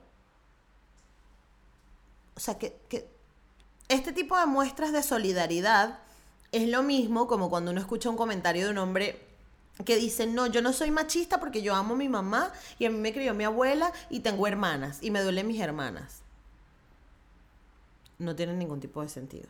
O 2.37 2.40
sea, 2.40 2.59
que, 2.59 2.76
que 2.88 3.09
este 3.88 4.12
tipo 4.12 4.38
de 4.38 4.47
muestras 4.47 4.93
de 4.93 5.02
solidaridad 5.02 5.99
es 6.52 6.69
lo 6.69 6.83
mismo 6.83 7.26
como 7.26 7.50
cuando 7.50 7.71
uno 7.71 7.81
escucha 7.81 8.11
un 8.11 8.16
comentario 8.16 8.66
de 8.66 8.71
un 8.71 8.78
hombre 8.78 9.26
que 9.85 9.97
dicen, 9.97 10.35
no, 10.35 10.47
yo 10.47 10.62
no 10.62 10.73
soy 10.73 10.90
machista 10.90 11.38
porque 11.38 11.62
yo 11.62 11.75
amo 11.75 11.95
a 11.95 11.99
mi 11.99 12.09
mamá 12.09 12.52
y 12.78 12.87
a 12.87 12.90
mí 12.90 12.99
me 12.99 13.12
crió 13.12 13.35
mi 13.35 13.45
abuela 13.45 13.93
y 14.09 14.21
tengo 14.21 14.47
hermanas 14.47 14.99
y 15.02 15.11
me 15.11 15.21
duelen 15.21 15.47
mis 15.47 15.61
hermanas. 15.61 16.23
No 18.19 18.35
tiene 18.35 18.55
ningún 18.55 18.81
tipo 18.81 19.02
de 19.02 19.09
sentido. 19.09 19.49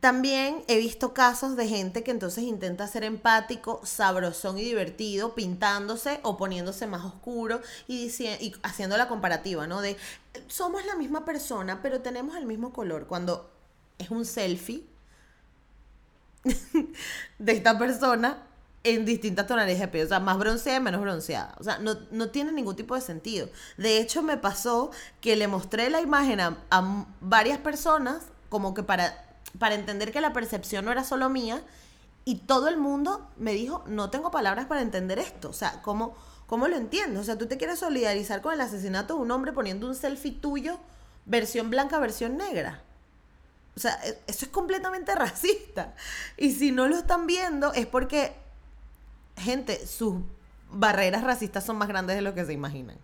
También 0.00 0.64
he 0.68 0.78
visto 0.78 1.12
casos 1.12 1.56
de 1.56 1.68
gente 1.68 2.02
que 2.02 2.10
entonces 2.10 2.44
intenta 2.44 2.86
ser 2.86 3.04
empático, 3.04 3.80
sabrosón 3.84 4.58
y 4.58 4.64
divertido, 4.64 5.34
pintándose 5.34 6.20
o 6.22 6.36
poniéndose 6.36 6.86
más 6.86 7.04
oscuro 7.04 7.60
y, 7.86 8.06
y 8.20 8.54
haciendo 8.62 8.96
la 8.96 9.08
comparativa, 9.08 9.66
¿no? 9.66 9.80
De 9.80 9.96
somos 10.48 10.84
la 10.86 10.96
misma 10.96 11.24
persona, 11.24 11.80
pero 11.82 12.00
tenemos 12.00 12.36
el 12.36 12.46
mismo 12.46 12.72
color. 12.72 13.06
Cuando 13.06 13.50
es 13.98 14.10
un 14.10 14.24
selfie 14.24 14.86
de 17.38 17.52
esta 17.52 17.78
persona 17.78 18.42
en 18.84 19.06
distintas 19.06 19.46
tonalidades 19.46 19.80
de 19.80 19.88
piel, 19.88 20.04
o 20.04 20.08
sea, 20.08 20.20
más 20.20 20.38
bronceada 20.38 20.78
menos 20.78 21.00
bronceada. 21.00 21.54
O 21.58 21.64
sea, 21.64 21.78
no, 21.78 21.96
no, 22.10 22.28
tiene 22.28 22.52
ningún 22.52 22.76
tipo 22.76 22.94
de 22.94 23.00
sentido. 23.00 23.48
De 23.78 23.98
hecho, 23.98 24.22
me 24.22 24.36
pasó 24.36 24.90
que 25.22 25.36
le 25.36 25.48
mostré 25.48 25.88
la 25.88 26.02
imagen 26.02 26.40
a, 26.40 27.06
varias 27.20 27.58
personas, 27.58 28.24
como 28.50 28.74
que 28.74 28.82
para, 28.82 29.23
para 29.58 29.74
entender 29.74 30.12
que 30.12 30.20
la 30.20 30.32
percepción 30.32 30.84
no 30.84 30.92
era 30.92 31.04
solo 31.04 31.28
mía, 31.28 31.62
y 32.24 32.36
todo 32.36 32.68
el 32.68 32.78
mundo 32.78 33.28
me 33.36 33.52
dijo, 33.52 33.84
no 33.86 34.10
tengo 34.10 34.30
palabras 34.30 34.66
para 34.66 34.80
entender 34.80 35.18
esto. 35.18 35.50
O 35.50 35.52
sea, 35.52 35.82
¿cómo, 35.82 36.16
cómo 36.46 36.68
lo 36.68 36.76
entiendo? 36.76 37.20
O 37.20 37.24
sea, 37.24 37.36
tú 37.36 37.46
te 37.46 37.58
quieres 37.58 37.80
solidarizar 37.80 38.40
con 38.40 38.54
el 38.54 38.60
asesinato 38.60 39.16
de 39.16 39.20
un 39.20 39.30
hombre 39.30 39.52
poniendo 39.52 39.86
un 39.86 39.94
selfie 39.94 40.32
tuyo, 40.32 40.78
versión 41.26 41.68
blanca, 41.68 41.98
versión 41.98 42.38
negra. 42.38 42.82
O 43.76 43.80
sea, 43.80 43.98
e, 44.04 44.18
eso 44.26 44.46
es 44.46 44.50
completamente 44.50 45.14
racista. 45.16 45.94
Y 46.38 46.52
si 46.52 46.72
no 46.72 46.88
lo 46.88 46.96
están 46.96 47.26
viendo 47.26 47.72
es 47.74 47.86
porque 47.86 48.34
gente, 49.36 49.86
sus 49.86 50.14
barreras 50.70 51.24
racistas 51.24 51.64
son 51.64 51.76
más 51.76 51.88
grandes 51.88 52.16
de 52.16 52.22
lo 52.22 52.34
que 52.34 52.44
se 52.46 52.54
imaginan. 52.54 52.96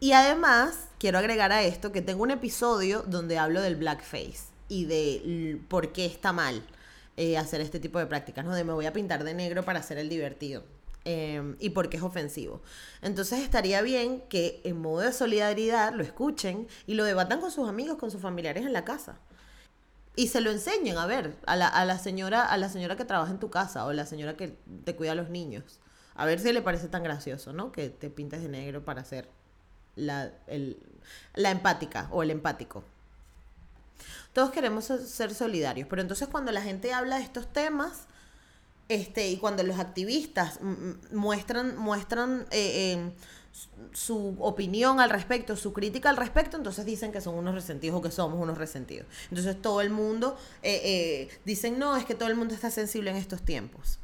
Y 0.00 0.12
además, 0.12 0.74
quiero 1.02 1.18
agregar 1.18 1.50
a 1.50 1.64
esto 1.64 1.90
que 1.90 2.00
tengo 2.00 2.22
un 2.22 2.30
episodio 2.30 3.02
donde 3.02 3.36
hablo 3.36 3.60
del 3.60 3.74
blackface 3.74 4.44
y 4.68 4.84
de 4.84 5.58
por 5.66 5.90
qué 5.90 6.06
está 6.06 6.32
mal 6.32 6.62
eh, 7.16 7.36
hacer 7.36 7.60
este 7.60 7.80
tipo 7.80 7.98
de 7.98 8.06
prácticas, 8.06 8.44
¿no? 8.44 8.54
De 8.54 8.62
me 8.62 8.72
voy 8.72 8.86
a 8.86 8.92
pintar 8.92 9.24
de 9.24 9.34
negro 9.34 9.64
para 9.64 9.80
hacer 9.80 9.98
el 9.98 10.08
divertido. 10.08 10.62
Em, 11.04 11.56
y 11.58 11.70
por 11.70 11.88
qué 11.88 11.96
es 11.96 12.04
ofensivo. 12.04 12.62
Entonces 13.00 13.40
estaría 13.40 13.82
bien 13.82 14.22
que 14.28 14.60
en 14.62 14.80
modo 14.80 15.00
de 15.00 15.12
solidaridad 15.12 15.92
lo 15.92 16.04
escuchen 16.04 16.68
y 16.86 16.94
lo 16.94 17.02
debatan 17.02 17.40
con 17.40 17.50
sus 17.50 17.68
amigos, 17.68 17.98
con 17.98 18.12
sus 18.12 18.22
familiares 18.22 18.64
en 18.64 18.72
la 18.72 18.84
casa 18.84 19.18
y 20.14 20.28
se 20.28 20.40
lo 20.40 20.52
enseñen 20.52 20.98
a 20.98 21.06
ver 21.06 21.34
a 21.46 21.56
la, 21.56 21.98
señora 21.98 22.44
a 22.44 22.56
la 22.58 22.68
señora 22.68 22.94
que 22.94 23.04
trabaja 23.04 23.32
en 23.32 23.40
tu 23.40 23.50
casa 23.50 23.86
o 23.86 23.92
la 23.92 24.06
señora 24.06 24.36
que 24.36 24.56
te 24.84 24.94
cuida 24.94 25.12
a 25.12 25.14
los 25.16 25.30
niños 25.30 25.80
a 26.14 26.26
ver 26.26 26.38
si 26.38 26.52
le 26.52 26.60
parece 26.60 26.88
tan 26.88 27.02
gracioso 27.02 27.52
no 27.54 27.72
que 27.72 27.88
te 27.88 28.10
pintes 28.10 28.42
de 28.42 28.48
negro 28.48 28.84
para 28.84 29.04
ser 29.04 29.26
la, 29.96 30.30
la 31.34 31.50
empática 31.50 32.08
o 32.10 32.22
el 32.22 32.30
empático 32.30 32.84
todos 34.32 34.50
queremos 34.50 34.84
ser 34.84 35.34
solidarios 35.34 35.88
pero 35.88 36.02
entonces 36.02 36.28
cuando 36.28 36.52
la 36.52 36.62
gente 36.62 36.92
habla 36.92 37.16
de 37.16 37.24
estos 37.24 37.52
temas 37.52 38.06
este 38.88 39.28
y 39.28 39.36
cuando 39.36 39.62
los 39.62 39.78
activistas 39.78 40.60
muestran 41.12 41.76
muestran 41.76 42.46
eh, 42.50 42.94
eh, 42.94 43.12
su 43.92 44.36
opinión 44.38 45.00
al 45.00 45.10
respecto, 45.10 45.56
su 45.56 45.72
crítica 45.72 46.08
al 46.08 46.16
respecto, 46.16 46.56
entonces 46.56 46.86
dicen 46.86 47.12
que 47.12 47.20
son 47.20 47.34
unos 47.34 47.54
resentidos 47.54 47.98
o 47.98 48.02
que 48.02 48.10
somos 48.10 48.40
unos 48.40 48.56
resentidos. 48.56 49.06
Entonces 49.28 49.60
todo 49.60 49.80
el 49.80 49.90
mundo 49.90 50.36
eh, 50.62 50.80
eh, 50.84 51.38
dicen, 51.44 51.78
no, 51.78 51.96
es 51.96 52.04
que 52.04 52.14
todo 52.14 52.28
el 52.28 52.34
mundo 52.34 52.54
está 52.54 52.70
sensible 52.70 53.10
en 53.10 53.16
estos 53.16 53.42
tiempos. 53.42 53.98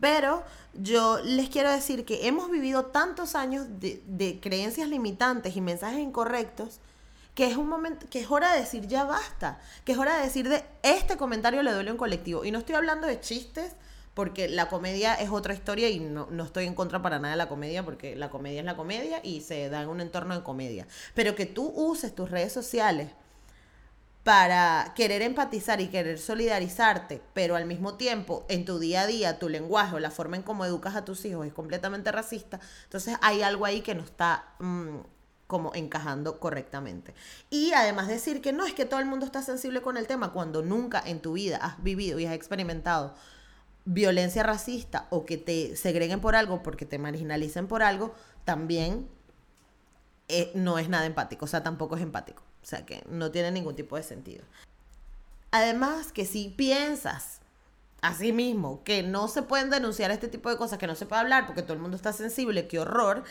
Pero 0.00 0.42
yo 0.74 1.18
les 1.24 1.48
quiero 1.48 1.70
decir 1.70 2.04
que 2.04 2.26
hemos 2.26 2.50
vivido 2.50 2.86
tantos 2.86 3.34
años 3.34 3.66
de, 3.80 4.02
de 4.06 4.40
creencias 4.40 4.88
limitantes 4.88 5.56
y 5.56 5.60
mensajes 5.60 6.00
incorrectos 6.00 6.80
que 7.36 7.46
es 7.46 7.58
un 7.58 7.68
momento, 7.68 8.06
que 8.08 8.20
es 8.20 8.30
hora 8.30 8.54
de 8.54 8.60
decir 8.60 8.86
ya 8.88 9.04
basta, 9.04 9.60
que 9.84 9.92
es 9.92 9.98
hora 9.98 10.16
de 10.16 10.22
decir 10.24 10.48
de 10.48 10.64
este 10.82 11.18
comentario 11.18 11.62
le 11.62 11.70
duele 11.70 11.90
a 11.90 11.92
un 11.92 11.98
colectivo. 11.98 12.46
Y 12.46 12.50
no 12.50 12.58
estoy 12.58 12.76
hablando 12.76 13.06
de 13.06 13.20
chistes 13.20 13.76
porque 14.14 14.48
la 14.48 14.70
comedia 14.70 15.12
es 15.12 15.28
otra 15.28 15.52
historia 15.52 15.90
y 15.90 16.00
no, 16.00 16.26
estoy 16.42 16.64
en 16.64 16.74
contra 16.74 17.02
para 17.02 17.18
nada 17.18 17.32
de 17.32 17.36
la 17.36 17.50
comedia, 17.50 17.84
porque 17.84 18.16
la 18.16 18.30
comedia 18.30 18.60
es 18.60 18.64
la 18.64 18.74
comedia 18.74 19.20
y 19.22 19.42
se 19.42 19.68
da 19.68 19.82
en 19.82 19.90
un 19.90 20.00
entorno 20.00 20.34
de 20.34 20.42
comedia. 20.42 20.86
Pero 21.14 21.34
que 21.34 21.44
tú 21.44 21.70
uses 21.76 22.14
tus 22.14 22.30
redes 22.30 22.54
sociales 22.54 23.10
para 24.26 24.92
querer 24.96 25.22
empatizar 25.22 25.80
y 25.80 25.86
querer 25.86 26.18
solidarizarte, 26.18 27.22
pero 27.32 27.54
al 27.54 27.64
mismo 27.64 27.94
tiempo 27.94 28.44
en 28.48 28.64
tu 28.64 28.80
día 28.80 29.02
a 29.02 29.06
día 29.06 29.38
tu 29.38 29.48
lenguaje 29.48 29.94
o 29.94 30.00
la 30.00 30.10
forma 30.10 30.34
en 30.34 30.42
cómo 30.42 30.64
educas 30.64 30.96
a 30.96 31.04
tus 31.04 31.24
hijos 31.24 31.46
es 31.46 31.52
completamente 31.52 32.10
racista, 32.10 32.58
entonces 32.82 33.16
hay 33.22 33.42
algo 33.42 33.66
ahí 33.66 33.82
que 33.82 33.94
no 33.94 34.02
está 34.02 34.44
mm, 34.58 34.96
como 35.46 35.72
encajando 35.76 36.40
correctamente. 36.40 37.14
Y 37.50 37.72
además 37.72 38.08
decir 38.08 38.40
que 38.40 38.52
no 38.52 38.66
es 38.66 38.74
que 38.74 38.84
todo 38.84 38.98
el 38.98 39.06
mundo 39.06 39.24
está 39.24 39.42
sensible 39.42 39.80
con 39.80 39.96
el 39.96 40.08
tema 40.08 40.32
cuando 40.32 40.60
nunca 40.60 41.00
en 41.06 41.20
tu 41.20 41.34
vida 41.34 41.58
has 41.58 41.80
vivido 41.84 42.18
y 42.18 42.26
has 42.26 42.34
experimentado 42.34 43.14
violencia 43.84 44.42
racista 44.42 45.06
o 45.10 45.24
que 45.24 45.36
te 45.36 45.76
segreguen 45.76 46.20
por 46.20 46.34
algo, 46.34 46.64
porque 46.64 46.84
te 46.84 46.98
marginalicen 46.98 47.68
por 47.68 47.84
algo, 47.84 48.12
también 48.44 49.08
eh, 50.26 50.50
no 50.56 50.80
es 50.80 50.88
nada 50.88 51.06
empático, 51.06 51.44
o 51.44 51.48
sea, 51.48 51.62
tampoco 51.62 51.94
es 51.94 52.02
empático. 52.02 52.45
O 52.66 52.68
sea, 52.68 52.84
que 52.84 53.04
no 53.08 53.30
tiene 53.30 53.52
ningún 53.52 53.76
tipo 53.76 53.94
de 53.94 54.02
sentido. 54.02 54.42
Además, 55.52 56.10
que 56.10 56.26
si 56.26 56.48
piensas 56.48 57.38
así 58.00 58.32
mismo 58.32 58.82
que 58.82 59.04
no 59.04 59.28
se 59.28 59.42
pueden 59.42 59.70
denunciar 59.70 60.10
este 60.10 60.26
tipo 60.26 60.50
de 60.50 60.56
cosas, 60.56 60.76
que 60.76 60.88
no 60.88 60.96
se 60.96 61.06
puede 61.06 61.20
hablar 61.20 61.46
porque 61.46 61.62
todo 61.62 61.74
el 61.74 61.78
mundo 61.78 61.96
está 61.96 62.12
sensible, 62.12 62.66
qué 62.66 62.80
horror, 62.80 63.22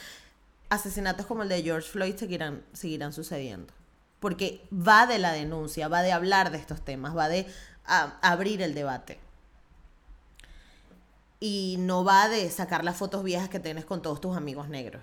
asesinatos 0.70 1.26
como 1.26 1.44
el 1.44 1.50
de 1.50 1.62
George 1.64 1.90
Floyd 1.90 2.16
seguirán, 2.16 2.64
seguirán 2.72 3.12
sucediendo. 3.12 3.74
Porque 4.22 4.66
va 4.72 5.06
de 5.06 5.20
la 5.20 5.34
denuncia, 5.34 5.90
va 5.90 6.02
de 6.02 6.14
hablar 6.14 6.50
de 6.50 6.58
estos 6.58 6.80
temas, 6.80 7.14
va 7.16 7.28
de 7.28 7.46
abrir 7.84 8.62
el 8.62 8.74
debate 8.74 9.20
y 11.42 11.76
no 11.80 12.06
va 12.06 12.30
de 12.30 12.50
sacar 12.52 12.86
las 12.86 12.96
fotos 12.96 13.22
viejas 13.22 13.50
que 13.50 13.60
tienes 13.60 13.84
con 13.84 14.02
todos 14.02 14.22
tus 14.22 14.38
amigos 14.38 14.70
negros. 14.70 15.02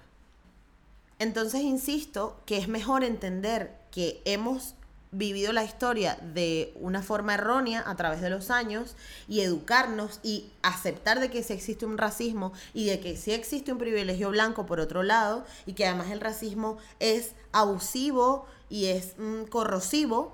Entonces 1.23 1.61
insisto 1.61 2.37
que 2.47 2.57
es 2.57 2.67
mejor 2.67 3.05
entender 3.05 3.79
que 3.93 4.21
hemos 4.25 4.75
vivido 5.12 5.52
la 5.52 5.62
historia 5.62 6.19
de 6.21 6.75
una 6.81 7.00
forma 7.00 7.35
errónea 7.35 7.85
a 7.87 7.95
través 7.95 8.21
de 8.21 8.29
los 8.29 8.50
años 8.50 8.97
y 9.29 9.38
educarnos 9.43 10.19
y 10.25 10.50
aceptar 10.62 11.21
de 11.21 11.31
que 11.31 11.45
sí 11.45 11.52
existe 11.52 11.87
un 11.87 11.97
racismo 11.97 12.52
y 12.75 12.87
de 12.87 12.99
que 12.99 13.17
sí 13.17 13.31
existe 13.31 13.71
un 13.71 13.79
privilegio 13.79 14.31
blanco 14.31 14.67
por 14.67 14.81
otro 14.81 15.05
lado 15.05 15.47
y 15.64 15.75
que 15.75 15.87
además 15.87 16.11
el 16.11 16.19
racismo 16.19 16.79
es 16.99 17.35
abusivo 17.52 18.45
y 18.69 18.87
es 18.87 19.14
mm, 19.17 19.45
corrosivo 19.45 20.33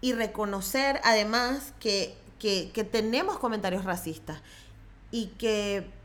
y 0.00 0.14
reconocer 0.14 1.00
además 1.04 1.74
que, 1.78 2.16
que, 2.40 2.72
que 2.74 2.82
tenemos 2.82 3.38
comentarios 3.38 3.84
racistas 3.84 4.40
y 5.12 5.26
que 5.38 6.01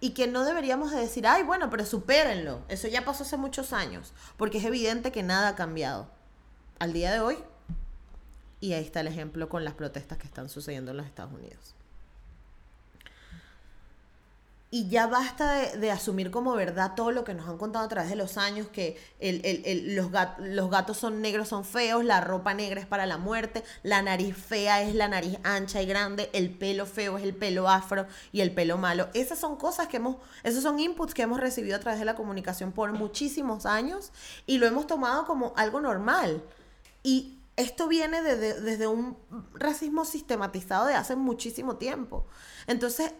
y 0.00 0.10
que 0.10 0.26
no 0.26 0.44
deberíamos 0.44 0.90
de 0.90 1.00
decir, 1.00 1.26
ay, 1.26 1.42
bueno, 1.42 1.70
pero 1.70 1.84
supérenlo, 1.84 2.62
eso 2.68 2.88
ya 2.88 3.04
pasó 3.04 3.24
hace 3.24 3.36
muchos 3.36 3.72
años, 3.72 4.12
porque 4.36 4.58
es 4.58 4.64
evidente 4.64 5.12
que 5.12 5.22
nada 5.22 5.48
ha 5.48 5.56
cambiado 5.56 6.08
al 6.78 6.92
día 6.92 7.12
de 7.12 7.20
hoy. 7.20 7.38
Y 8.60 8.72
ahí 8.72 8.84
está 8.84 9.00
el 9.00 9.06
ejemplo 9.06 9.48
con 9.48 9.64
las 9.64 9.74
protestas 9.74 10.18
que 10.18 10.26
están 10.26 10.48
sucediendo 10.48 10.90
en 10.90 10.96
los 10.96 11.06
Estados 11.06 11.32
Unidos 11.32 11.77
y 14.70 14.88
ya 14.88 15.06
basta 15.06 15.76
de, 15.76 15.90
asumir 15.90 16.30
como 16.30 16.54
verdad 16.54 16.92
todo 16.94 17.10
lo 17.10 17.24
que 17.24 17.32
nos 17.32 17.48
han 17.48 17.56
contado 17.56 17.86
a 17.86 17.88
través 17.88 18.10
de 18.10 18.16
los 18.16 18.36
años, 18.36 18.68
que 18.68 18.98
los, 19.18 20.10
los, 20.40 20.70
gatos 20.70 20.98
son 20.98 21.22
negros, 21.22 21.48
son 21.48 21.64
feos, 21.64 22.04
la 22.04 22.20
ropa 22.20 22.52
negra 22.52 22.78
es 22.78 22.86
para 22.86 23.06
la 23.06 23.16
muerte, 23.16 23.64
la 23.82 24.02
nariz 24.02 24.36
fea 24.36 24.82
es 24.82 24.94
la 24.94 25.08
nariz 25.08 25.38
ancha 25.42 25.80
y 25.80 25.86
grande, 25.86 26.28
el 26.34 26.50
pelo 26.50 26.84
feo 26.84 27.16
es 27.16 27.24
el 27.24 27.34
pelo 27.34 27.66
afro 27.66 28.06
y 28.30 28.42
el 28.42 28.52
pelo 28.52 28.76
malo. 28.76 29.08
Esas 29.14 29.38
son 29.38 29.56
cosas 29.56 29.88
que 29.88 29.96
hemos, 29.96 30.16
esos 30.42 30.62
son 30.62 30.78
inputs 30.78 31.14
que 31.14 31.22
hemos 31.22 31.40
recibido 31.40 31.76
a 31.76 31.80
través 31.80 31.98
de 31.98 32.04
la 32.04 32.14
comunicación 32.14 32.72
por 32.72 32.92
muchísimos 32.92 33.64
años 33.64 34.12
y 34.44 34.58
lo 34.58 34.66
hemos 34.66 34.86
tomado 34.86 35.24
como 35.24 35.54
algo 35.56 35.80
normal. 35.80 36.42
Y 37.02 37.38
esto 37.56 37.88
viene 37.88 38.22
desde 38.22 38.86
un 38.86 39.16
racismo 39.54 40.04
sistematizado 40.04 40.84
de 40.84 40.94
hace 40.94 41.16
muchísimo 41.16 41.76
tiempo. 41.76 42.26
Entonces, 42.66 43.14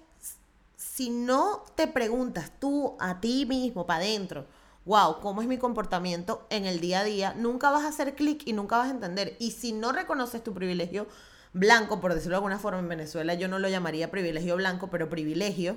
si 0.78 1.10
no 1.10 1.64
te 1.74 1.88
preguntas 1.88 2.52
tú 2.60 2.96
a 3.00 3.20
ti 3.20 3.46
mismo 3.46 3.84
para 3.84 4.04
adentro, 4.04 4.46
wow, 4.86 5.18
¿cómo 5.20 5.42
es 5.42 5.48
mi 5.48 5.58
comportamiento 5.58 6.46
en 6.50 6.66
el 6.66 6.78
día 6.78 7.00
a 7.00 7.04
día? 7.04 7.34
Nunca 7.36 7.70
vas 7.72 7.82
a 7.82 7.88
hacer 7.88 8.14
clic 8.14 8.42
y 8.46 8.52
nunca 8.52 8.78
vas 8.78 8.86
a 8.86 8.92
entender. 8.92 9.36
Y 9.40 9.50
si 9.50 9.72
no 9.72 9.90
reconoces 9.90 10.42
tu 10.44 10.54
privilegio 10.54 11.08
blanco, 11.52 12.00
por 12.00 12.14
decirlo 12.14 12.34
de 12.34 12.36
alguna 12.36 12.60
forma 12.60 12.78
en 12.78 12.88
Venezuela, 12.88 13.34
yo 13.34 13.48
no 13.48 13.58
lo 13.58 13.68
llamaría 13.68 14.12
privilegio 14.12 14.54
blanco, 14.54 14.86
pero 14.86 15.10
privilegio, 15.10 15.76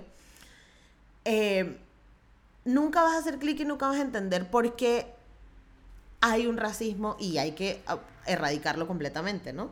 eh, 1.25 1.79
nunca 2.63 3.01
vas 3.01 3.13
a 3.13 3.17
hacer 3.17 3.39
clic 3.39 3.59
y 3.59 3.65
nunca 3.65 3.87
vas 3.87 3.97
a 3.97 4.01
entender 4.01 4.51
por 4.51 4.75
qué 4.75 5.15
hay 6.21 6.45
un 6.45 6.57
racismo 6.57 7.17
y 7.19 7.39
hay 7.39 7.53
que 7.53 7.81
ah, 7.87 7.97
erradicarlo 8.27 8.85
completamente, 8.85 9.51
¿no? 9.51 9.71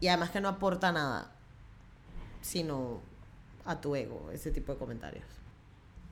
Y 0.00 0.08
además 0.08 0.30
que 0.30 0.40
no 0.40 0.48
aporta 0.48 0.92
nada, 0.92 1.30
sino 2.40 3.11
a 3.64 3.80
tu 3.80 3.94
ego 3.96 4.30
ese 4.32 4.50
tipo 4.50 4.72
de 4.72 4.78
comentarios. 4.78 5.24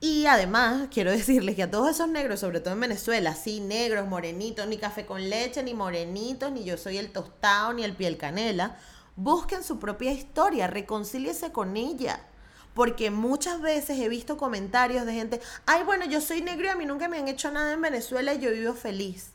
Y 0.03 0.25
además, 0.25 0.87
quiero 0.91 1.11
decirles 1.11 1.55
que 1.55 1.63
a 1.63 1.71
todos 1.71 1.91
esos 1.91 2.09
negros, 2.09 2.39
sobre 2.39 2.59
todo 2.59 2.73
en 2.73 2.79
Venezuela, 2.79 3.35
sí, 3.35 3.59
negros, 3.59 4.07
morenitos, 4.07 4.67
ni 4.67 4.77
café 4.77 5.05
con 5.05 5.29
leche, 5.29 5.63
ni 5.63 5.73
morenitos, 5.73 6.51
ni 6.51 6.63
yo 6.63 6.77
soy 6.77 6.97
el 6.97 7.11
tostado, 7.11 7.71
ni 7.73 7.83
el 7.83 7.95
piel 7.95 8.17
canela, 8.17 8.77
busquen 9.15 9.63
su 9.63 9.79
propia 9.79 10.11
historia, 10.11 10.67
reconcíliese 10.67 11.51
con 11.51 11.77
ella. 11.77 12.25
Porque 12.73 13.11
muchas 13.11 13.61
veces 13.61 13.99
he 13.99 14.09
visto 14.09 14.37
comentarios 14.37 15.05
de 15.05 15.13
gente, 15.13 15.41
ay, 15.65 15.83
bueno, 15.83 16.05
yo 16.05 16.21
soy 16.21 16.41
negro 16.41 16.65
y 16.65 16.69
a 16.69 16.75
mí 16.75 16.85
nunca 16.85 17.07
me 17.07 17.19
han 17.19 17.27
hecho 17.27 17.51
nada 17.51 17.73
en 17.73 17.81
Venezuela 17.81 18.33
y 18.33 18.39
yo 18.39 18.51
vivo 18.51 18.73
feliz. 18.73 19.31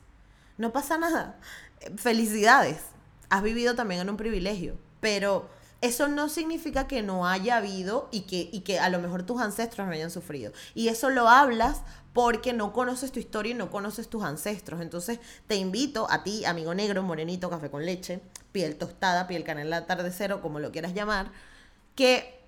No 0.58 0.72
pasa 0.72 0.98
nada. 0.98 1.38
Felicidades. 1.96 2.80
Has 3.28 3.42
vivido 3.42 3.74
también 3.74 4.00
en 4.00 4.10
un 4.10 4.16
privilegio. 4.16 4.78
Pero 5.00 5.48
eso 5.80 6.08
no 6.08 6.28
significa 6.28 6.86
que 6.86 7.02
no 7.02 7.26
haya 7.26 7.58
habido 7.58 8.08
y 8.10 8.22
que, 8.22 8.48
y 8.50 8.60
que 8.60 8.78
a 8.78 8.88
lo 8.88 8.98
mejor 8.98 9.24
tus 9.24 9.40
ancestros 9.40 9.86
no 9.86 9.92
hayan 9.92 10.10
sufrido. 10.10 10.52
Y 10.74 10.88
eso 10.88 11.10
lo 11.10 11.28
hablas 11.28 11.82
porque 12.12 12.54
no 12.54 12.72
conoces 12.72 13.12
tu 13.12 13.20
historia 13.20 13.52
y 13.52 13.54
no 13.54 13.70
conoces 13.70 14.08
tus 14.08 14.22
ancestros. 14.22 14.80
Entonces 14.80 15.20
te 15.46 15.56
invito 15.56 16.06
a 16.10 16.22
ti, 16.22 16.46
amigo 16.46 16.74
negro, 16.74 17.02
morenito, 17.02 17.50
café 17.50 17.70
con 17.70 17.84
leche, 17.84 18.20
piel 18.52 18.76
tostada, 18.76 19.26
piel 19.26 19.44
canela 19.44 19.78
atardecer 19.78 20.32
o 20.32 20.40
como 20.40 20.58
lo 20.58 20.72
quieras 20.72 20.94
llamar, 20.94 21.30
que 21.94 22.40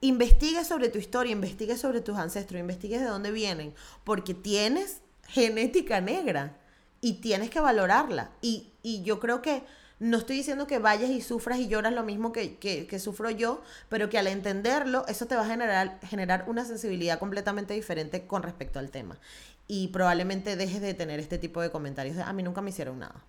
investigues 0.00 0.66
sobre 0.66 0.88
tu 0.88 0.98
historia, 0.98 1.32
investigues 1.32 1.80
sobre 1.80 2.00
tus 2.00 2.16
ancestros, 2.16 2.58
investigues 2.58 3.00
de 3.00 3.06
dónde 3.06 3.30
vienen, 3.30 3.74
porque 4.04 4.32
tienes 4.32 5.00
genética 5.28 6.00
negra 6.00 6.56
y 7.02 7.14
tienes 7.14 7.50
que 7.50 7.60
valorarla. 7.60 8.30
Y, 8.40 8.70
y 8.82 9.02
yo 9.02 9.20
creo 9.20 9.42
que 9.42 9.64
no 10.00 10.18
estoy 10.18 10.36
diciendo 10.36 10.66
que 10.66 10.78
vayas 10.78 11.10
y 11.10 11.20
sufras 11.20 11.58
y 11.58 11.68
lloras 11.68 11.92
lo 11.92 12.02
mismo 12.02 12.32
que, 12.32 12.56
que, 12.58 12.98
sufro 12.98 13.30
yo, 13.30 13.62
pero 13.88 14.08
que 14.08 14.18
al 14.18 14.26
entenderlo, 14.26 15.06
eso 15.06 15.26
te 15.26 15.36
va 15.36 15.42
a 15.42 15.46
generar, 15.46 15.98
generar 16.02 16.44
una 16.48 16.64
sensibilidad 16.64 17.18
completamente 17.18 17.74
diferente 17.74 18.26
con 18.26 18.42
respecto 18.42 18.78
al 18.78 18.90
tema. 18.90 19.18
Y 19.66 19.88
probablemente 19.88 20.56
dejes 20.56 20.80
de 20.80 20.94
tener 20.94 21.20
este 21.20 21.38
tipo 21.38 21.60
de 21.60 21.70
comentarios 21.70 22.16
de, 22.16 22.22
a 22.22 22.32
mí 22.32 22.42
nunca 22.42 22.60
me 22.60 22.70
hicieron 22.70 22.98
nada. 22.98 23.24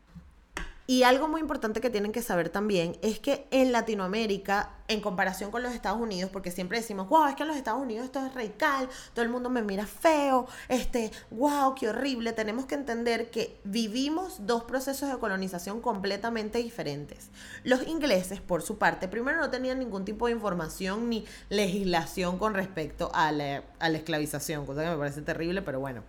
Y 0.87 1.01
algo 1.01 1.27
muy 1.27 1.41
importante 1.41 1.81
que 1.81 1.89
tienen 1.89 2.11
que 2.11 2.21
saber 2.21 2.49
también 2.49 2.97
es 3.01 3.19
que 3.19 3.47
en 3.49 3.71
Latinoamérica, 3.71 4.75
en 4.87 5.01
comparación 5.01 5.49
con 5.49 5.63
los 5.63 5.73
Estados 5.73 5.99
Unidos, 5.99 6.29
porque 6.31 6.51
siempre 6.51 6.77
decimos, 6.77 7.09
wow, 7.09 7.25
es 7.25 7.35
que 7.35 7.41
en 7.41 7.47
los 7.47 7.57
Estados 7.57 7.81
Unidos 7.81 8.05
esto 8.05 8.23
es 8.23 8.31
radical, 8.35 8.87
todo 9.15 9.25
el 9.25 9.31
mundo 9.31 9.49
me 9.49 9.63
mira 9.63 9.87
feo, 9.87 10.47
este, 10.69 11.11
wow, 11.31 11.73
qué 11.73 11.89
horrible, 11.89 12.33
tenemos 12.33 12.67
que 12.67 12.75
entender 12.75 13.31
que 13.31 13.59
vivimos 13.63 14.45
dos 14.45 14.65
procesos 14.65 15.09
de 15.09 15.17
colonización 15.17 15.81
completamente 15.81 16.59
diferentes. 16.59 17.31
Los 17.63 17.87
ingleses, 17.87 18.39
por 18.39 18.61
su 18.61 18.77
parte, 18.77 19.07
primero 19.07 19.39
no 19.39 19.49
tenían 19.49 19.79
ningún 19.79 20.05
tipo 20.05 20.27
de 20.27 20.33
información 20.33 21.09
ni 21.09 21.25
legislación 21.49 22.37
con 22.37 22.53
respecto 22.53 23.09
a 23.15 23.31
la, 23.31 23.63
a 23.79 23.89
la 23.89 23.97
esclavización, 23.97 24.67
cosa 24.67 24.83
que 24.83 24.89
me 24.91 24.97
parece 24.97 25.23
terrible, 25.23 25.63
pero 25.63 25.79
bueno, 25.79 26.03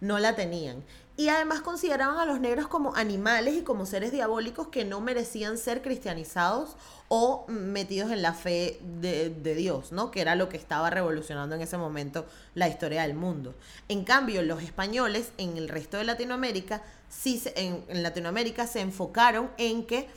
no 0.00 0.18
la 0.18 0.34
tenían. 0.36 0.84
Y 1.18 1.30
además 1.30 1.62
consideraban 1.62 2.16
a 2.18 2.24
los 2.24 2.38
negros 2.38 2.68
como 2.68 2.94
animales 2.94 3.54
y 3.56 3.62
como 3.62 3.86
seres 3.86 4.12
diabólicos 4.12 4.68
que 4.68 4.84
no 4.84 5.00
merecían 5.00 5.58
ser 5.58 5.82
cristianizados 5.82 6.76
o 7.08 7.44
metidos 7.48 8.12
en 8.12 8.22
la 8.22 8.34
fe 8.34 8.78
de, 9.00 9.54
Dios, 9.56 9.90
¿no? 9.90 10.12
Que 10.12 10.20
era 10.20 10.36
lo 10.36 10.48
que 10.48 10.56
estaba 10.56 10.90
revolucionando 10.90 11.56
en 11.56 11.62
ese 11.62 11.76
momento 11.76 12.24
la 12.54 12.68
historia 12.68 13.02
del 13.02 13.14
mundo. 13.14 13.56
En 13.88 14.04
cambio, 14.04 14.42
los 14.42 14.62
españoles 14.62 15.32
en 15.38 15.56
el 15.56 15.68
resto 15.68 15.96
de 15.96 16.04
Latinoamérica, 16.04 16.82
sí, 17.08 17.42
en, 17.56 17.84
Latinoamérica 18.00 18.68
se 18.68 18.80
enfocaron 18.80 19.50
en 19.58 19.86
que 19.86 20.08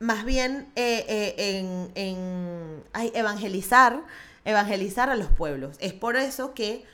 más 0.00 0.24
bien 0.24 0.68
eh, 0.74 1.04
eh, 1.08 1.60
en, 1.60 1.92
en 1.94 2.82
evangelizar, 3.14 4.02
evangelizar 4.44 5.10
a 5.10 5.14
los 5.14 5.28
pueblos. 5.28 5.76
Es 5.78 5.92
por 5.92 6.16
eso 6.16 6.54
que 6.54 6.84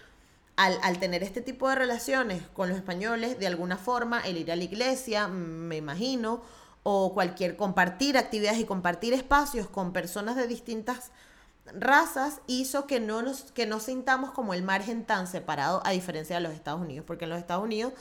al, 0.56 0.98
tener 0.98 1.22
este 1.22 1.40
tipo 1.40 1.68
de 1.68 1.74
relaciones 1.74 2.42
con 2.54 2.68
los 2.68 2.76
españoles, 2.76 3.38
de 3.38 3.46
alguna 3.46 3.76
forma, 3.76 4.20
el 4.20 4.36
ir 4.36 4.52
a 4.52 4.56
la 4.56 4.64
iglesia, 4.64 5.28
me 5.28 5.76
imagino, 5.76 6.42
o 6.82 7.14
cualquier 7.14 7.56
compartir 7.56 8.18
actividades 8.18 8.58
y 8.58 8.64
compartir 8.64 9.14
espacios 9.14 9.68
con 9.68 9.92
personas 9.92 10.36
de 10.36 10.46
distintas 10.46 11.10
razas 11.74 12.40
hizo 12.48 12.88
que 12.88 12.98
no 12.98 13.22
nos 13.22 13.52
que 13.52 13.66
no 13.66 13.78
sintamos 13.78 14.32
como 14.32 14.52
el 14.52 14.64
margen 14.64 15.04
tan 15.04 15.28
separado 15.28 15.80
a 15.84 15.92
diferencia 15.92 16.36
de 16.36 16.42
los 16.42 16.52
Estados 16.52 16.80
Unidos, 16.80 17.04
porque 17.06 17.24
en 17.24 17.30
los 17.30 17.38
Estados 17.38 17.62
Unidos 17.62 17.92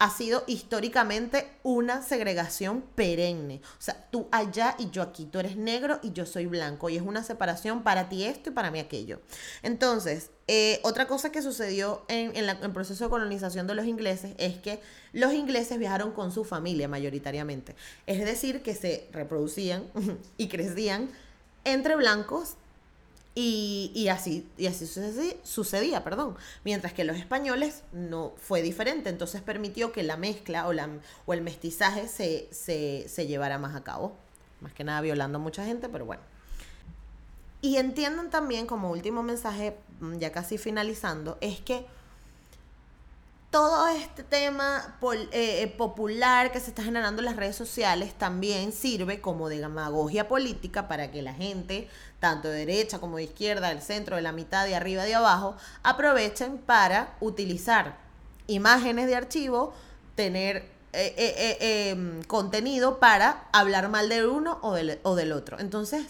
ha 0.00 0.10
sido 0.10 0.44
históricamente 0.46 1.50
una 1.64 2.02
segregación 2.02 2.82
perenne. 2.94 3.60
O 3.78 3.82
sea, 3.82 4.06
tú 4.10 4.28
allá 4.30 4.76
y 4.78 4.90
yo 4.90 5.02
aquí, 5.02 5.26
tú 5.26 5.40
eres 5.40 5.56
negro 5.56 5.98
y 6.02 6.12
yo 6.12 6.24
soy 6.24 6.46
blanco, 6.46 6.88
y 6.88 6.96
es 6.96 7.02
una 7.02 7.24
separación 7.24 7.82
para 7.82 8.08
ti 8.08 8.24
esto 8.24 8.50
y 8.50 8.52
para 8.52 8.70
mí 8.70 8.78
aquello. 8.78 9.20
Entonces, 9.62 10.30
eh, 10.46 10.80
otra 10.84 11.08
cosa 11.08 11.32
que 11.32 11.42
sucedió 11.42 12.04
en, 12.08 12.34
en, 12.36 12.48
el 12.48 12.72
proceso 12.72 13.04
de 13.04 13.10
colonización 13.10 13.66
de 13.66 13.74
los 13.74 13.86
ingleses 13.86 14.34
es 14.38 14.56
que 14.58 14.80
los 15.12 15.32
ingleses 15.32 15.78
viajaron 15.78 16.12
con 16.12 16.30
su 16.30 16.44
familia 16.44 16.86
mayoritariamente. 16.86 17.74
Es 18.06 18.24
decir, 18.24 18.62
que 18.62 18.74
se 18.76 19.08
reproducían 19.12 19.84
y 20.36 20.48
crecían 20.48 21.10
entre 21.64 21.96
blancos 21.96 22.54
y, 23.40 24.08
así, 24.08 24.48
y 24.56 24.66
así 24.66 24.84
sucedía, 25.44 26.02
perdón. 26.02 26.36
Mientras 26.64 26.92
que 26.92 27.04
los 27.04 27.16
españoles 27.16 27.84
no 27.92 28.32
fue 28.36 28.62
diferente. 28.62 29.10
Entonces 29.10 29.42
permitió 29.42 29.92
que 29.92 30.02
la 30.02 30.16
mezcla 30.16 30.66
o, 30.66 31.32
el 31.32 31.42
mestizaje 31.42 32.08
se, 32.08 32.48
se, 32.50 33.08
se 33.08 33.26
llevara 33.28 33.58
más 33.58 33.76
a 33.76 33.84
cabo. 33.84 34.16
Más 34.60 34.72
que 34.72 34.82
nada 34.82 35.00
violando 35.02 35.38
a 35.38 35.40
mucha 35.40 35.64
gente, 35.64 35.88
pero 35.88 36.04
bueno. 36.04 36.22
Y 37.62 37.76
entiendan 37.76 38.28
también, 38.30 38.66
como 38.66 38.90
último 38.90 39.22
mensaje, 39.22 39.76
mm, 40.00 40.18
ya 40.18 40.32
casi 40.32 40.58
finalizando, 40.58 41.38
es 41.40 41.60
que 41.60 41.86
todo 43.50 43.88
este 43.88 44.24
tema 44.24 44.98
eh, 45.32 45.62
eh, 45.62 45.74
popular 45.78 46.52
que 46.52 46.60
se 46.60 46.68
está 46.68 46.82
generando 46.82 47.22
en 47.22 47.26
las 47.26 47.36
redes 47.36 47.56
sociales 47.56 48.12
también 48.12 48.72
sirve 48.72 49.20
como 49.22 49.48
de 49.48 49.58
demagogia 49.58 50.28
política 50.28 50.86
para 50.86 51.10
que 51.10 51.22
la 51.22 51.32
gente, 51.32 51.88
tanto 52.20 52.48
de 52.48 52.66
derecha 52.66 52.98
como 52.98 53.16
de 53.16 53.24
izquierda, 53.24 53.68
del 53.68 53.82
centro, 53.82 54.16
de 54.16 54.22
la 54.22 54.32
mitad, 54.32 54.66
de 54.66 54.74
arriba, 54.74 55.04
de 55.04 55.14
abajo, 55.14 55.56
aprovechen 55.82 56.58
para 56.58 57.14
utilizar 57.20 57.96
imágenes 58.46 59.06
de 59.06 59.16
archivo 59.16 59.72
tener 60.14 60.78
eh, 60.92 61.14
eh, 61.16 61.58
eh, 61.60 61.90
em, 61.90 62.22
contenido 62.24 62.98
para 62.98 63.44
hablar 63.52 63.88
mal 63.88 64.08
del 64.08 64.26
uno 64.26 64.58
o 64.62 64.72
del, 64.74 64.98
o 65.02 65.14
del 65.14 65.32
otro. 65.32 65.60
Entonces, 65.60 66.06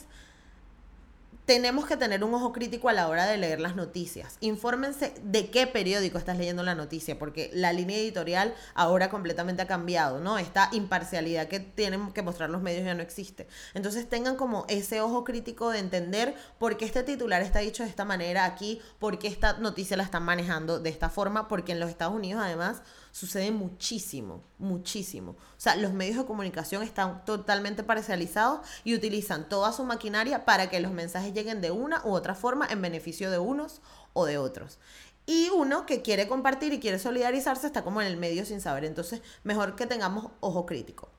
tenemos 1.48 1.86
que 1.86 1.96
tener 1.96 2.22
un 2.24 2.34
ojo 2.34 2.52
crítico 2.52 2.90
a 2.90 2.92
la 2.92 3.08
hora 3.08 3.24
de 3.24 3.38
leer 3.38 3.58
las 3.58 3.74
noticias. 3.74 4.36
Infórmense 4.40 5.14
de 5.22 5.48
qué 5.48 5.66
periódico 5.66 6.18
estás 6.18 6.36
leyendo 6.36 6.62
la 6.62 6.74
noticia, 6.74 7.18
porque 7.18 7.50
la 7.54 7.72
línea 7.72 7.96
editorial 7.96 8.54
ahora 8.74 9.08
completamente 9.08 9.62
ha 9.62 9.66
cambiado, 9.66 10.20
¿no? 10.20 10.36
Esta 10.36 10.68
imparcialidad 10.72 11.48
que 11.48 11.58
tienen 11.58 12.12
que 12.12 12.20
mostrar 12.20 12.50
los 12.50 12.60
medios 12.60 12.84
ya 12.84 12.92
no 12.92 13.02
existe. 13.02 13.48
Entonces 13.72 14.06
tengan 14.10 14.36
como 14.36 14.66
ese 14.68 15.00
ojo 15.00 15.24
crítico 15.24 15.70
de 15.70 15.78
entender 15.78 16.34
por 16.58 16.76
qué 16.76 16.84
este 16.84 17.02
titular 17.02 17.40
está 17.40 17.60
dicho 17.60 17.82
de 17.82 17.88
esta 17.88 18.04
manera 18.04 18.44
aquí, 18.44 18.82
por 18.98 19.18
qué 19.18 19.28
esta 19.28 19.54
noticia 19.54 19.96
la 19.96 20.02
están 20.02 20.24
manejando 20.24 20.80
de 20.80 20.90
esta 20.90 21.08
forma, 21.08 21.48
porque 21.48 21.72
en 21.72 21.80
los 21.80 21.88
Estados 21.88 22.14
Unidos 22.14 22.42
además 22.44 22.82
sucede 23.10 23.50
muchísimo, 23.50 24.42
muchísimo. 24.58 25.32
O 25.32 25.60
sea, 25.60 25.76
los 25.76 25.92
medios 25.92 26.16
de 26.16 26.24
comunicación 26.24 26.82
están 26.82 27.24
totalmente 27.24 27.82
parcializados 27.82 28.66
y 28.84 28.94
utilizan 28.94 29.48
toda 29.48 29.72
su 29.72 29.84
maquinaria 29.84 30.44
para 30.44 30.70
que 30.70 30.80
los 30.80 30.92
mensajes 30.92 31.32
lleguen 31.34 31.60
de 31.60 31.70
una 31.70 32.02
u 32.04 32.10
otra 32.10 32.34
forma 32.34 32.66
en 32.68 32.82
beneficio 32.82 33.30
de 33.30 33.38
unos 33.38 33.80
o 34.12 34.24
de 34.24 34.38
otros. 34.38 34.78
Y 35.26 35.50
uno 35.50 35.84
que 35.84 36.00
quiere 36.00 36.26
compartir 36.26 36.72
y 36.72 36.80
quiere 36.80 36.98
solidarizarse 36.98 37.66
está 37.66 37.84
como 37.84 38.00
en 38.00 38.06
el 38.06 38.16
medio 38.16 38.46
sin 38.46 38.62
saber. 38.62 38.86
Entonces, 38.86 39.20
mejor 39.44 39.76
que 39.76 39.86
tengamos 39.86 40.30
ojo 40.40 40.64
crítico. 40.64 41.10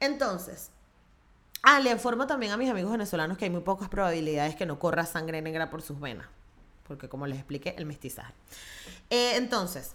Entonces, 0.00 0.70
ah, 1.62 1.80
le 1.80 1.90
informo 1.90 2.26
también 2.26 2.52
a 2.52 2.58
mis 2.58 2.68
amigos 2.68 2.92
venezolanos 2.92 3.38
que 3.38 3.46
hay 3.46 3.50
muy 3.50 3.62
pocas 3.62 3.88
probabilidades 3.88 4.54
que 4.54 4.66
no 4.66 4.78
corra 4.78 5.06
sangre 5.06 5.40
negra 5.40 5.70
por 5.70 5.80
sus 5.80 5.98
venas. 5.98 6.26
Porque 6.86 7.08
como 7.08 7.26
les 7.26 7.38
expliqué, 7.38 7.74
el 7.78 7.86
mestizaje. 7.86 8.34
Eh, 9.08 9.36
entonces, 9.36 9.94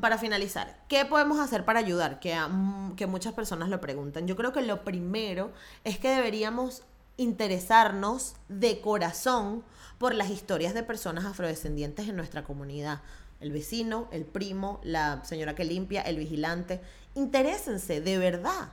para 0.00 0.18
finalizar, 0.18 0.76
¿qué 0.88 1.04
podemos 1.04 1.38
hacer 1.40 1.64
para 1.64 1.80
ayudar? 1.80 2.20
Que, 2.20 2.36
mm, 2.36 2.94
que 2.96 3.06
muchas 3.06 3.32
personas 3.32 3.68
lo 3.68 3.80
preguntan. 3.80 4.26
Yo 4.26 4.36
creo 4.36 4.52
que 4.52 4.62
lo 4.62 4.84
primero 4.84 5.52
es 5.84 5.98
que 5.98 6.08
deberíamos 6.08 6.82
interesarnos 7.16 8.34
de 8.48 8.80
corazón 8.80 9.64
por 9.98 10.14
las 10.14 10.30
historias 10.30 10.74
de 10.74 10.82
personas 10.82 11.24
afrodescendientes 11.24 12.08
en 12.08 12.16
nuestra 12.16 12.44
comunidad. 12.44 13.02
El 13.40 13.52
vecino, 13.52 14.08
el 14.12 14.24
primo, 14.24 14.80
la 14.84 15.24
señora 15.24 15.54
que 15.54 15.64
limpia, 15.64 16.02
el 16.02 16.16
vigilante. 16.16 16.80
Interésense, 17.14 18.00
de 18.00 18.18
verdad. 18.18 18.72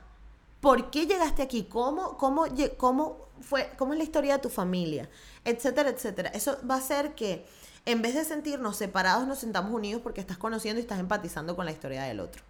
¿Por 0.60 0.90
qué 0.90 1.06
llegaste 1.06 1.42
aquí? 1.42 1.64
¿Cómo, 1.64 2.16
cómo, 2.18 2.44
cómo, 2.76 3.16
fue, 3.40 3.70
¿Cómo 3.78 3.92
es 3.92 3.98
la 3.98 4.04
historia 4.04 4.34
de 4.34 4.42
tu 4.42 4.48
familia? 4.48 5.08
Etcétera, 5.44 5.90
etcétera. 5.90 6.30
Eso 6.30 6.58
va 6.68 6.76
a 6.76 6.78
hacer 6.78 7.14
que 7.14 7.46
en 7.86 8.02
vez 8.02 8.14
de 8.14 8.24
sentirnos 8.24 8.76
separados, 8.76 9.26
nos 9.26 9.38
sentamos 9.38 9.72
unidos 9.72 10.02
porque 10.02 10.20
estás 10.20 10.38
conociendo 10.38 10.78
y 10.78 10.82
estás 10.82 11.00
empatizando 11.00 11.56
con 11.56 11.64
la 11.64 11.72
historia 11.72 12.02
del 12.02 12.20
otro. 12.20 12.42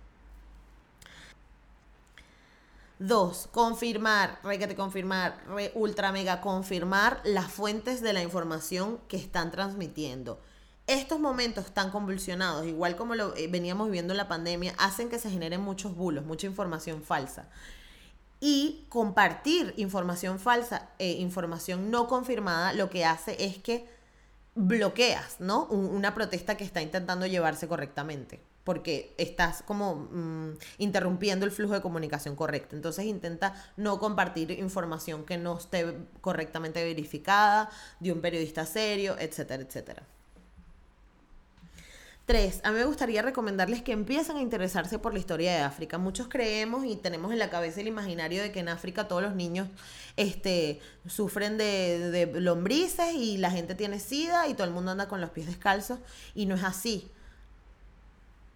Dos, 2.99 3.49
confirmar, 3.51 4.41
te 4.43 4.77
confirmar, 4.77 5.43
re, 5.49 5.73
ultra 5.75 6.13
mega 6.13 6.43
confirmar 6.43 7.23
las 7.25 7.51
fuentes 7.51 8.03
de 8.03 8.13
la 8.13 8.23
información 8.23 8.99
que 9.09 9.17
están 9.17 9.51
transmitiendo. 9.51 10.39
Estos 10.87 11.19
momentos 11.19 11.73
tan 11.73 11.91
convulsionados, 11.91 12.67
igual 12.67 12.97
como 12.97 13.15
lo 13.15 13.35
eh, 13.37 13.49
veníamos 13.49 13.87
viviendo 13.87 14.13
en 14.13 14.19
la 14.19 14.29
pandemia, 14.29 14.75
hacen 14.77 15.09
que 15.09 15.19
se 15.19 15.31
generen 15.31 15.63
muchos 15.63 15.97
bulos, 15.97 16.27
mucha 16.27 16.47
información 16.47 17.03
falsa. 17.03 17.49
Y 18.39 18.85
compartir 18.91 19.73
información 19.79 20.39
falsa 20.39 20.91
e 20.99 21.13
información 21.13 21.91
no 21.91 22.07
confirmada 22.07 22.75
lo 22.75 22.91
que 22.91 23.07
hace 23.07 23.37
es 23.43 23.57
que 23.57 23.87
bloqueas, 24.55 25.41
¿no? 25.41 25.67
una 25.67 26.15
protesta 26.15 26.57
que 26.57 26.65
está 26.65 26.83
intentando 26.83 27.27
llevarse 27.27 27.69
correctamente, 27.69 28.41
porque 28.65 29.15
estás 29.17 29.63
como 29.63 30.09
mm, 30.11 30.59
interrumpiendo 30.79 31.47
el 31.47 31.53
flujo 31.53 31.75
de 31.75 31.81
comunicación 31.81 32.37
correcto. 32.37 32.77
Entonces 32.77 33.05
intenta 33.07 33.55
no 33.77 33.99
compartir 33.99 34.51
información 34.53 35.25
que 35.25 35.39
no 35.39 35.59
esté 35.59 35.97
correctamente 36.21 36.83
verificada 36.85 37.71
de 38.01 38.13
un 38.13 38.21
periodista 38.21 38.67
serio, 38.67 39.17
etcétera, 39.19 39.63
etcétera. 39.63 40.03
Tres, 42.31 42.61
a 42.63 42.71
mí 42.71 42.79
me 42.79 42.85
gustaría 42.85 43.23
recomendarles 43.23 43.83
que 43.83 43.91
empiecen 43.91 44.37
a 44.37 44.41
interesarse 44.41 45.01
por 45.01 45.13
la 45.13 45.19
historia 45.19 45.51
de 45.51 45.63
África. 45.63 45.99
Muchos 45.99 46.29
creemos 46.29 46.85
y 46.85 46.95
tenemos 46.95 47.33
en 47.33 47.41
la 47.41 47.51
cabeza 47.51 47.81
el 47.81 47.89
imaginario 47.89 48.41
de 48.41 48.53
que 48.53 48.61
en 48.61 48.69
África 48.69 49.09
todos 49.09 49.21
los 49.21 49.35
niños 49.35 49.67
este, 50.17 50.79
sufren 51.09 51.59
de, 51.59 52.31
lombrices 52.37 53.15
y 53.17 53.37
la 53.39 53.51
gente 53.51 53.75
tiene 53.75 53.99
sida 53.99 54.47
y 54.47 54.55
todo 54.55 54.65
el 54.69 54.73
mundo 54.73 54.93
anda 54.93 55.09
con 55.09 55.21
los 55.21 55.31
pies 55.31 55.49
descalzos 55.49 55.99
y 56.37 56.47
no 56.47 56.55
es 56.55 56.63
así. 56.63 57.11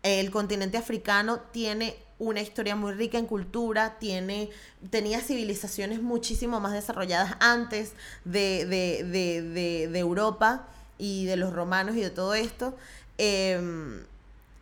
El 0.04 0.30
continente 0.30 0.78
africano 0.78 1.40
tiene 1.40 1.96
una 2.20 2.42
historia 2.42 2.76
muy 2.76 2.92
rica 2.92 3.18
en 3.18 3.26
cultura, 3.26 3.98
tiene, 3.98 4.50
tenía 4.90 5.18
civilizaciones 5.18 6.00
muchísimo 6.00 6.60
más 6.60 6.74
desarrolladas 6.74 7.34
antes 7.40 7.94
de, 8.24 8.66
de, 8.66 9.88
de 9.88 9.98
Europa 9.98 10.68
y 10.96 11.24
de 11.26 11.36
los 11.36 11.52
romanos 11.52 11.96
y 11.96 12.02
de 12.02 12.10
todo 12.10 12.34
esto. 12.34 12.76
Em, 13.18 14.04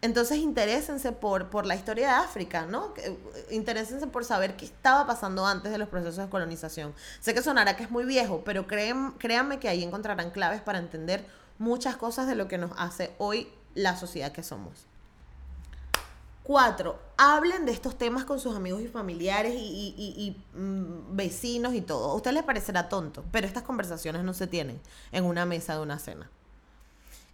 entonces 0.02 0.38
interésense 0.38 1.12
por, 1.12 1.48
por 1.48 1.64
la 1.64 1.76
historia 1.76 2.08
de 2.08 2.14
África, 2.14 2.66
¿no? 2.66 2.92
Interésense 3.50 4.08
por 4.08 4.24
saber 4.24 4.56
qué 4.56 4.64
estaba 4.64 5.06
pasando 5.06 5.46
antes 5.46 5.70
de 5.70 5.78
los 5.78 5.88
procesos 5.88 6.16
de 6.16 6.28
colonización. 6.28 6.92
Sé 7.20 7.34
que 7.34 7.42
sonará 7.42 7.76
que 7.76 7.84
es 7.84 7.90
muy 7.90 8.04
viejo, 8.04 8.42
pero 8.44 8.66
créanme 8.66 9.60
que 9.60 9.68
ahí 9.68 9.84
encontrarán 9.84 10.30
claves 10.30 10.60
para 10.60 10.78
entender 10.78 11.24
muchas 11.58 11.96
cosas 11.96 12.26
de 12.26 12.34
lo 12.34 12.48
que 12.48 12.58
nos 12.58 12.72
hace 12.76 13.14
hoy 13.18 13.48
la 13.74 13.96
sociedad 13.96 14.32
que 14.32 14.42
somos. 14.42 14.86
Cuatro, 16.42 16.98
hablen 17.16 17.64
de 17.66 17.72
estos 17.72 17.96
temas 17.96 18.24
con 18.24 18.40
sus 18.40 18.56
amigos 18.56 18.82
y 18.82 18.88
familiares 18.88 19.54
y, 19.56 20.36
mm, 20.54 21.14
vecinos 21.14 21.74
y 21.74 21.80
todo. 21.80 22.10
A 22.10 22.14
usted 22.14 22.32
les 22.32 22.42
parecerá 22.42 22.88
tonto, 22.88 23.24
pero 23.30 23.46
estas 23.46 23.62
conversaciones 23.62 24.24
no 24.24 24.34
se 24.34 24.48
tienen 24.48 24.80
en 25.12 25.24
una 25.24 25.46
mesa 25.46 25.76
de 25.76 25.82
una 25.82 26.00
cena. 26.00 26.28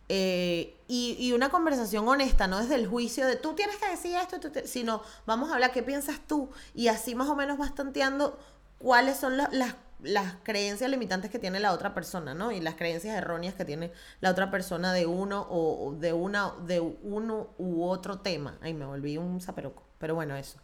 Eh, 0.09 0.75
y, 0.89 1.33
una 1.33 1.51
conversación 1.51 2.09
honesta, 2.09 2.47
no 2.47 2.59
desde 2.59 2.77
el 2.77 2.87
juicio 2.87 3.27
de 3.27 3.37
tú 3.37 3.55
tienes 3.55 3.77
que 3.77 3.89
decir 3.89 4.17
esto, 4.17 4.39
sino 4.65 5.03
vamos 5.27 5.51
a 5.51 5.55
hablar 5.55 5.71
qué 5.71 5.83
piensas 5.83 6.19
tú 6.27 6.49
y 6.75 6.89
así 6.89 7.15
más 7.15 7.29
o 7.29 7.37
menos 7.37 7.59
vas 7.59 7.75
tanteando 7.75 8.39
cuáles 8.79 9.19
son 9.19 9.37
las, 9.37 9.53
las, 9.53 10.35
creencias 10.45 10.89
limitantes 10.91 11.31
que 11.31 11.39
tiene 11.39 11.61
la 11.61 11.73
otra 11.73 11.93
persona, 11.93 12.33
¿no? 12.33 12.53
Y 12.53 12.61
las 12.61 12.77
creencias 12.77 13.19
erróneas 13.19 13.55
que 13.55 13.67
tiene 13.67 13.93
la 14.21 14.31
otra 14.31 14.51
persona 14.51 14.95
de 14.95 15.05
uno 15.05 15.47
o 15.51 15.95
de 15.99 16.15
una 16.15 16.55
de 16.67 16.81
uno 16.81 17.51
u 17.59 17.85
otro 17.85 18.21
tema. 18.21 18.57
Ay, 18.63 18.73
me 18.73 18.87
volví 18.87 19.19
un 19.19 19.43
zaperoco, 19.43 19.83
pero 19.99 20.15
bueno, 20.15 20.37
eso. 20.37 20.59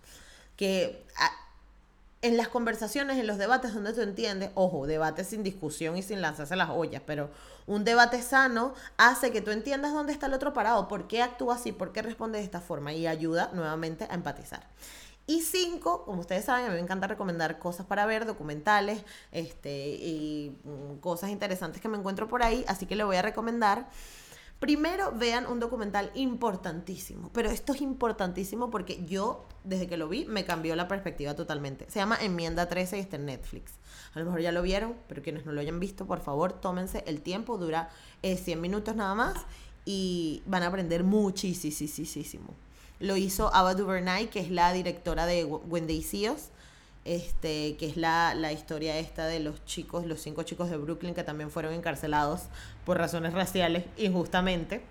Que 0.57 1.05
en 2.25 2.39
las 2.39 2.49
conversaciones, 2.49 3.19
en 3.19 3.27
los 3.27 3.37
debates 3.37 3.75
donde 3.75 3.93
tú 3.93 4.01
entiendes, 4.01 4.51
ojo, 4.55 4.87
debate 4.87 5.25
sin 5.25 5.43
discusión 5.43 5.99
y 5.99 6.03
sin 6.03 6.23
lanzarse 6.23 6.57
las 6.57 6.71
ollas, 6.71 7.03
pero 7.05 7.29
un 7.67 7.85
debate 7.85 8.23
sano 8.23 8.73
hace 8.97 9.31
que 9.31 9.43
tú 9.43 9.51
entiendas 9.51 9.93
dónde 9.93 10.15
está 10.15 10.25
el 10.25 10.33
otro 10.33 10.55
parado, 10.55 10.89
por 10.89 11.07
qué 11.07 11.21
actúa 11.21 11.57
así, 11.57 11.71
por 11.71 11.93
qué 11.93 12.01
responde 12.01 12.39
de 12.39 12.45
esta 12.45 12.63
forma 12.63 12.95
y 12.95 13.07
ayuda 13.07 13.51
nuevamente 13.53 14.07
a 14.09 14.15
empatizar. 14.15 14.67
Y 15.27 15.43
cinco, 15.43 16.07
como 16.07 16.21
ustedes 16.21 16.47
saben, 16.47 16.65
a 16.65 16.69
mí 16.69 16.77
me 16.77 16.81
encanta 16.81 17.07
recomendar 17.07 17.59
cosas 17.59 17.85
para 17.85 18.07
ver, 18.07 18.25
documentales, 18.25 19.05
este, 19.31 19.89
y 19.89 20.57
mm, 20.65 21.01
cosas 21.01 21.29
interesantes 21.29 21.83
que 21.83 21.89
me 21.89 21.99
encuentro 21.99 22.27
por 22.27 22.43
ahí, 22.43 22.65
así 22.69 22.87
que 22.87 22.97
le 22.97 23.05
voy 23.05 23.17
a 23.17 23.23
recomendar 23.23 23.87
Primero 24.61 25.13
vean 25.13 25.47
un 25.47 25.61
documental 25.61 26.11
importantísimo, 26.15 27.31
pero 27.35 27.51
esto 27.51 27.75
es 27.75 27.83
importantísimo 27.83 28.71
porque 28.71 29.05
yo, 29.05 29.47
desde 29.63 29.87
que 29.87 29.97
lo 29.97 30.09
vi, 30.09 30.25
me 30.25 30.45
cambió 30.45 30.75
la 30.75 30.89
perspectiva 30.89 31.35
totalmente. 31.35 31.85
Se 31.91 31.99
llama 31.99 32.17
Enmienda 32.21 32.69
13 32.69 32.97
y 32.97 33.01
está 33.01 33.17
en 33.17 33.27
Netflix. 33.27 33.73
A 34.15 34.21
lo 34.21 34.25
mejor 34.25 34.41
ya 34.41 34.53
lo 34.53 34.63
vieron, 34.63 34.95
pero 35.07 35.23
quienes 35.23 35.45
no 35.45 35.53
lo 35.53 35.61
hayan 35.61 35.81
visto, 35.81 36.07
por 36.07 36.21
favor, 36.21 36.53
tómense 36.53 37.05
el 37.07 37.21
tiempo, 37.21 37.59
dura 37.59 37.91
100 38.23 38.39
eh, 38.49 38.57
minutos 38.57 38.97
nada 38.97 39.15
más 39.15 39.35
y 39.85 40.43
van 40.47 40.63
a 40.63 40.69
aprender 40.69 41.05
muchísimo. 41.05 42.55
Lo 43.01 43.17
hizo 43.17 43.55
Ava 43.55 43.75
DuVernay, 43.75 44.29
que 44.29 44.41
es 44.41 44.51
la 44.51 44.73
directora 44.73 45.27
de 45.27 45.45
When 45.45 45.87
They 45.87 46.03
este, 47.05 47.77
que 47.77 47.87
es 47.87 47.97
la, 47.97 48.35
la, 48.35 48.53
historia 48.53 48.99
esta 48.99 49.27
de 49.27 49.41
los 49.41 49.65
chicos, 49.65 50.07
los 50.07 50.21
cinco 50.21 50.43
chicos 50.43 50.71
de 50.71 50.77
Brooklyn 50.77 51.15
que 51.15 51.25
también 51.25 51.51
fueron 51.51 51.75
encarcelados 51.75 52.43
por 52.85 52.99
razones 52.99 53.33
raciales 53.33 53.85
injustamente. 53.97 54.83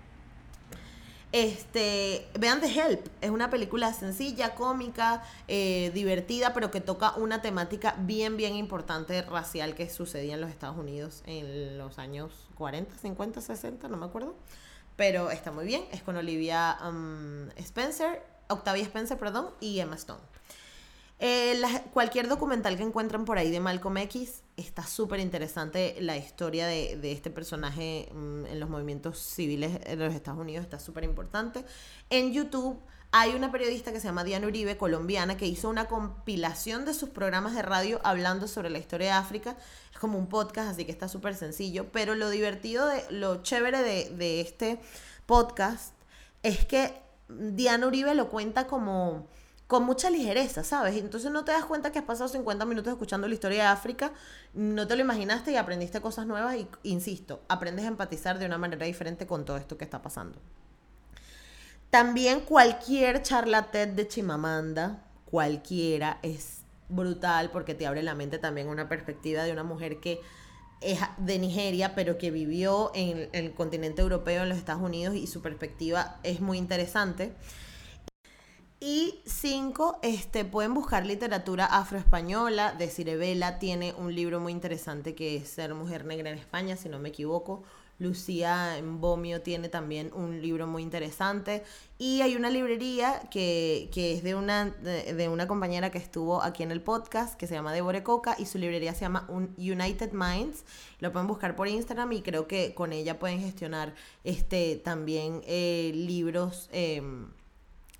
Este, 1.34 2.28
vean 2.38 2.60
The 2.60 2.68
Help, 2.68 3.08
es 3.20 3.28
una 3.28 3.50
película 3.50 3.92
sencilla, 3.92 4.54
cómica, 4.54 5.24
eh, 5.48 5.90
divertida, 5.92 6.54
pero 6.54 6.70
que 6.70 6.80
toca 6.80 7.16
una 7.16 7.42
temática 7.42 7.96
bien, 7.98 8.36
bien 8.36 8.54
importante 8.54 9.20
racial 9.22 9.74
que 9.74 9.90
sucedía 9.90 10.34
en 10.34 10.40
los 10.40 10.50
Estados 10.50 10.76
Unidos 10.76 11.24
en 11.26 11.76
los 11.76 11.98
años 11.98 12.30
40, 12.54 12.96
50, 12.96 13.40
60, 13.40 13.88
no 13.88 13.96
me 13.96 14.06
acuerdo. 14.06 14.36
Pero 14.94 15.32
está 15.32 15.50
muy 15.50 15.64
bien, 15.64 15.82
es 15.90 16.04
con 16.04 16.16
Olivia 16.16 16.78
um, 16.88 17.48
Spencer, 17.56 18.22
Octavia 18.48 18.84
Spencer, 18.84 19.18
perdón, 19.18 19.50
y 19.58 19.80
Emma 19.80 19.96
Stone. 19.96 20.33
Eh, 21.20 21.62
cualquier 21.92 22.28
documental 22.28 22.76
que 22.76 22.82
encuentren 22.82 23.24
por 23.24 23.38
ahí 23.38 23.50
de 23.50 23.60
Malcolm 23.60 23.96
X 23.98 24.42
está 24.56 24.84
súper 24.84 25.20
interesante. 25.20 25.96
La 26.00 26.16
historia 26.16 26.66
de, 26.66 27.12
este 27.12 27.30
personaje 27.30 28.08
mm, 28.12 28.46
en 28.46 28.60
los 28.60 28.68
movimientos 28.68 29.18
civiles 29.18 29.80
de 29.80 29.96
los 29.96 30.14
Estados 30.14 30.40
Unidos 30.40 30.64
está 30.64 30.78
súper 30.78 31.04
importante. 31.04 31.64
En 32.10 32.32
YouTube 32.32 32.78
hay 33.12 33.34
una 33.36 33.52
periodista 33.52 33.92
que 33.92 34.00
se 34.00 34.08
llama 34.08 34.24
Diana 34.24 34.48
Uribe, 34.48 34.76
colombiana, 34.76 35.36
que 35.36 35.46
hizo 35.46 35.68
una 35.68 35.86
compilación 35.86 36.84
de 36.84 36.94
sus 36.94 37.10
programas 37.10 37.54
de 37.54 37.62
radio 37.62 38.00
hablando 38.02 38.48
sobre 38.48 38.70
la 38.70 38.78
historia 38.78 39.06
de 39.06 39.12
África. 39.12 39.56
Es 39.92 39.98
como 40.00 40.18
un 40.18 40.28
podcast, 40.28 40.70
así 40.70 40.84
que 40.84 40.90
está 40.90 41.06
súper 41.08 41.36
sencillo. 41.36 41.86
Pero 41.92 42.16
lo 42.16 42.28
divertido, 42.28 42.88
de, 42.88 43.04
lo 43.10 43.40
chévere 43.44 43.82
de 43.82 44.40
este 44.40 44.80
podcast 45.26 45.94
es 46.42 46.66
que 46.66 46.92
Diana 47.28 47.86
Uribe 47.86 48.16
lo 48.16 48.28
cuenta 48.28 48.66
como 48.66 49.28
con 49.66 49.84
mucha 49.84 50.10
ligereza, 50.10 50.62
¿sabes? 50.62 50.96
Entonces 50.96 51.30
no 51.30 51.44
te 51.44 51.52
das 51.52 51.64
cuenta 51.64 51.90
que 51.90 51.98
has 51.98 52.04
pasado 52.04 52.28
50 52.28 52.64
minutos 52.66 52.92
escuchando 52.92 53.26
la 53.26 53.34
historia 53.34 53.62
de 53.62 53.68
África, 53.68 54.12
no 54.52 54.86
te 54.86 54.94
lo 54.94 55.02
imaginaste 55.02 55.52
y 55.52 55.56
aprendiste 55.56 56.00
cosas 56.00 56.26
nuevas 56.26 56.56
y, 56.56 56.68
insisto, 56.82 57.42
aprendes 57.48 57.84
a 57.86 57.88
empatizar 57.88 58.38
de 58.38 58.46
una 58.46 58.58
manera 58.58 58.86
diferente 58.86 59.26
con 59.26 59.44
todo 59.44 59.56
esto 59.56 59.78
que 59.78 59.84
está 59.84 60.02
pasando. 60.02 60.38
También 61.90 62.40
cualquier 62.40 63.22
charlatán 63.22 63.96
de 63.96 64.08
Chimamanda, 64.08 65.02
cualquiera, 65.30 66.18
es 66.22 66.62
brutal 66.88 67.50
porque 67.50 67.74
te 67.74 67.86
abre 67.86 68.02
la 68.02 68.14
mente 68.14 68.38
también 68.38 68.68
una 68.68 68.88
perspectiva 68.88 69.44
de 69.44 69.52
una 69.52 69.62
mujer 69.62 70.00
que 70.00 70.20
es 70.80 70.98
de 71.16 71.38
Nigeria, 71.38 71.94
pero 71.94 72.18
que 72.18 72.30
vivió 72.30 72.90
en 72.94 73.30
el 73.32 73.54
continente 73.54 74.02
europeo, 74.02 74.42
en 74.42 74.50
los 74.50 74.58
Estados 74.58 74.82
Unidos, 74.82 75.14
y 75.14 75.26
su 75.26 75.40
perspectiva 75.40 76.18
es 76.22 76.40
muy 76.40 76.58
interesante. 76.58 77.32
Y 78.86 79.22
cinco, 79.24 79.98
este, 80.02 80.44
pueden 80.44 80.74
buscar 80.74 81.06
literatura 81.06 81.64
afroespañola. 81.64 82.72
De 82.72 82.88
Cirebela 82.88 83.58
tiene 83.58 83.94
un 83.94 84.14
libro 84.14 84.40
muy 84.40 84.52
interesante 84.52 85.14
que 85.14 85.36
es 85.36 85.48
Ser 85.48 85.72
Mujer 85.74 86.04
Negra 86.04 86.28
en 86.28 86.36
España, 86.36 86.76
si 86.76 86.90
no 86.90 86.98
me 86.98 87.08
equivoco. 87.08 87.62
Lucía 87.98 88.78
Bomio 88.84 89.40
tiene 89.40 89.70
también 89.70 90.10
un 90.12 90.42
libro 90.42 90.66
muy 90.66 90.82
interesante. 90.82 91.64
Y 91.96 92.20
hay 92.20 92.36
una 92.36 92.50
librería 92.50 93.22
que, 93.30 93.88
es 93.94 94.22
de 94.22 94.34
una, 94.34 94.66
de, 94.66 95.30
una 95.30 95.48
compañera 95.48 95.90
que 95.90 95.96
estuvo 95.96 96.42
aquí 96.42 96.62
en 96.62 96.70
el 96.70 96.82
podcast, 96.82 97.38
que 97.38 97.46
se 97.46 97.54
llama 97.54 97.72
Debore 97.72 98.02
Coca, 98.02 98.36
y 98.38 98.44
su 98.44 98.58
librería 98.58 98.92
se 98.92 99.00
llama 99.00 99.26
United 99.56 100.12
Minds. 100.12 100.66
Lo 101.00 101.10
pueden 101.10 101.26
buscar 101.26 101.56
por 101.56 101.68
Instagram 101.68 102.12
y 102.12 102.20
creo 102.20 102.46
que 102.46 102.74
con 102.74 102.92
ella 102.92 103.18
pueden 103.18 103.40
gestionar 103.40 103.94
este, 104.24 104.76
también 104.76 105.40
eh, 105.46 105.90
libros. 105.94 106.68
Em, 106.70 107.28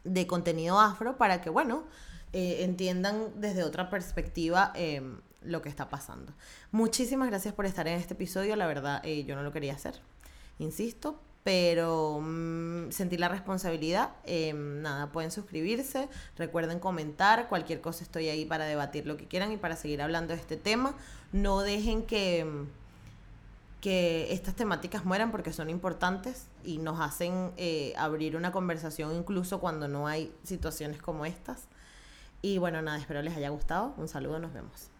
de 0.04 0.26
contenido 0.26 0.78
afro 0.78 1.16
para 1.16 1.40
que, 1.40 1.50
bueno, 1.50 1.84
eh, 2.32 2.64
entiendan 2.64 3.28
desde 3.36 3.62
otra 3.62 3.90
perspectiva 3.90 4.72
em, 4.74 5.20
lo 5.42 5.62
que 5.62 5.68
está 5.68 5.88
pasando. 5.88 6.32
Muchísimas 6.72 7.28
gracias 7.28 7.54
por 7.54 7.66
estar 7.66 7.86
en 7.88 7.98
este 7.98 8.14
episodio, 8.14 8.56
la 8.56 8.66
verdad 8.66 9.00
eh, 9.04 9.24
yo 9.24 9.36
no 9.36 9.42
lo 9.42 9.52
quería 9.52 9.74
hacer, 9.74 10.00
insisto, 10.58 11.20
pero 11.44 12.20
mm, 12.20 12.90
sentí 12.90 13.18
la 13.18 13.28
responsabilidad. 13.28 14.10
Em, 14.24 14.82
nada, 14.82 15.12
pueden 15.12 15.30
suscribirse, 15.30 16.08
recuerden 16.36 16.80
comentar, 16.80 17.48
cualquier 17.48 17.80
cosa 17.80 18.02
estoy 18.02 18.28
ahí 18.28 18.46
para 18.46 18.64
debatir 18.64 19.06
lo 19.06 19.16
que 19.16 19.26
quieran 19.26 19.52
y 19.52 19.56
para 19.56 19.76
seguir 19.76 20.02
hablando 20.02 20.34
de 20.34 20.40
este 20.40 20.56
tema. 20.56 20.96
No 21.32 21.60
dejen 21.60 22.02
que 22.02 22.40
em, 22.40 22.66
que 23.84 24.32
estas 24.32 24.56
temáticas 24.56 25.04
mueran 25.04 25.30
porque 25.30 25.52
son 25.52 25.68
importantes 25.68 26.46
y 26.64 26.78
nos 26.78 27.00
hacen 27.00 27.52
eh, 27.58 27.92
abrir 27.98 28.34
una 28.34 28.50
conversación 28.50 29.14
incluso 29.14 29.60
cuando 29.60 29.88
no 29.88 30.06
hay 30.06 30.34
situaciones 30.42 31.02
como 31.02 31.26
estas. 31.26 31.68
Y 32.40 32.56
bueno, 32.56 32.80
nada, 32.80 32.96
espero 32.96 33.20
les 33.20 33.36
haya 33.36 33.50
gustado. 33.50 33.92
Un 33.98 34.08
saludo, 34.08 34.38
nos 34.38 34.54
vemos. 34.54 34.93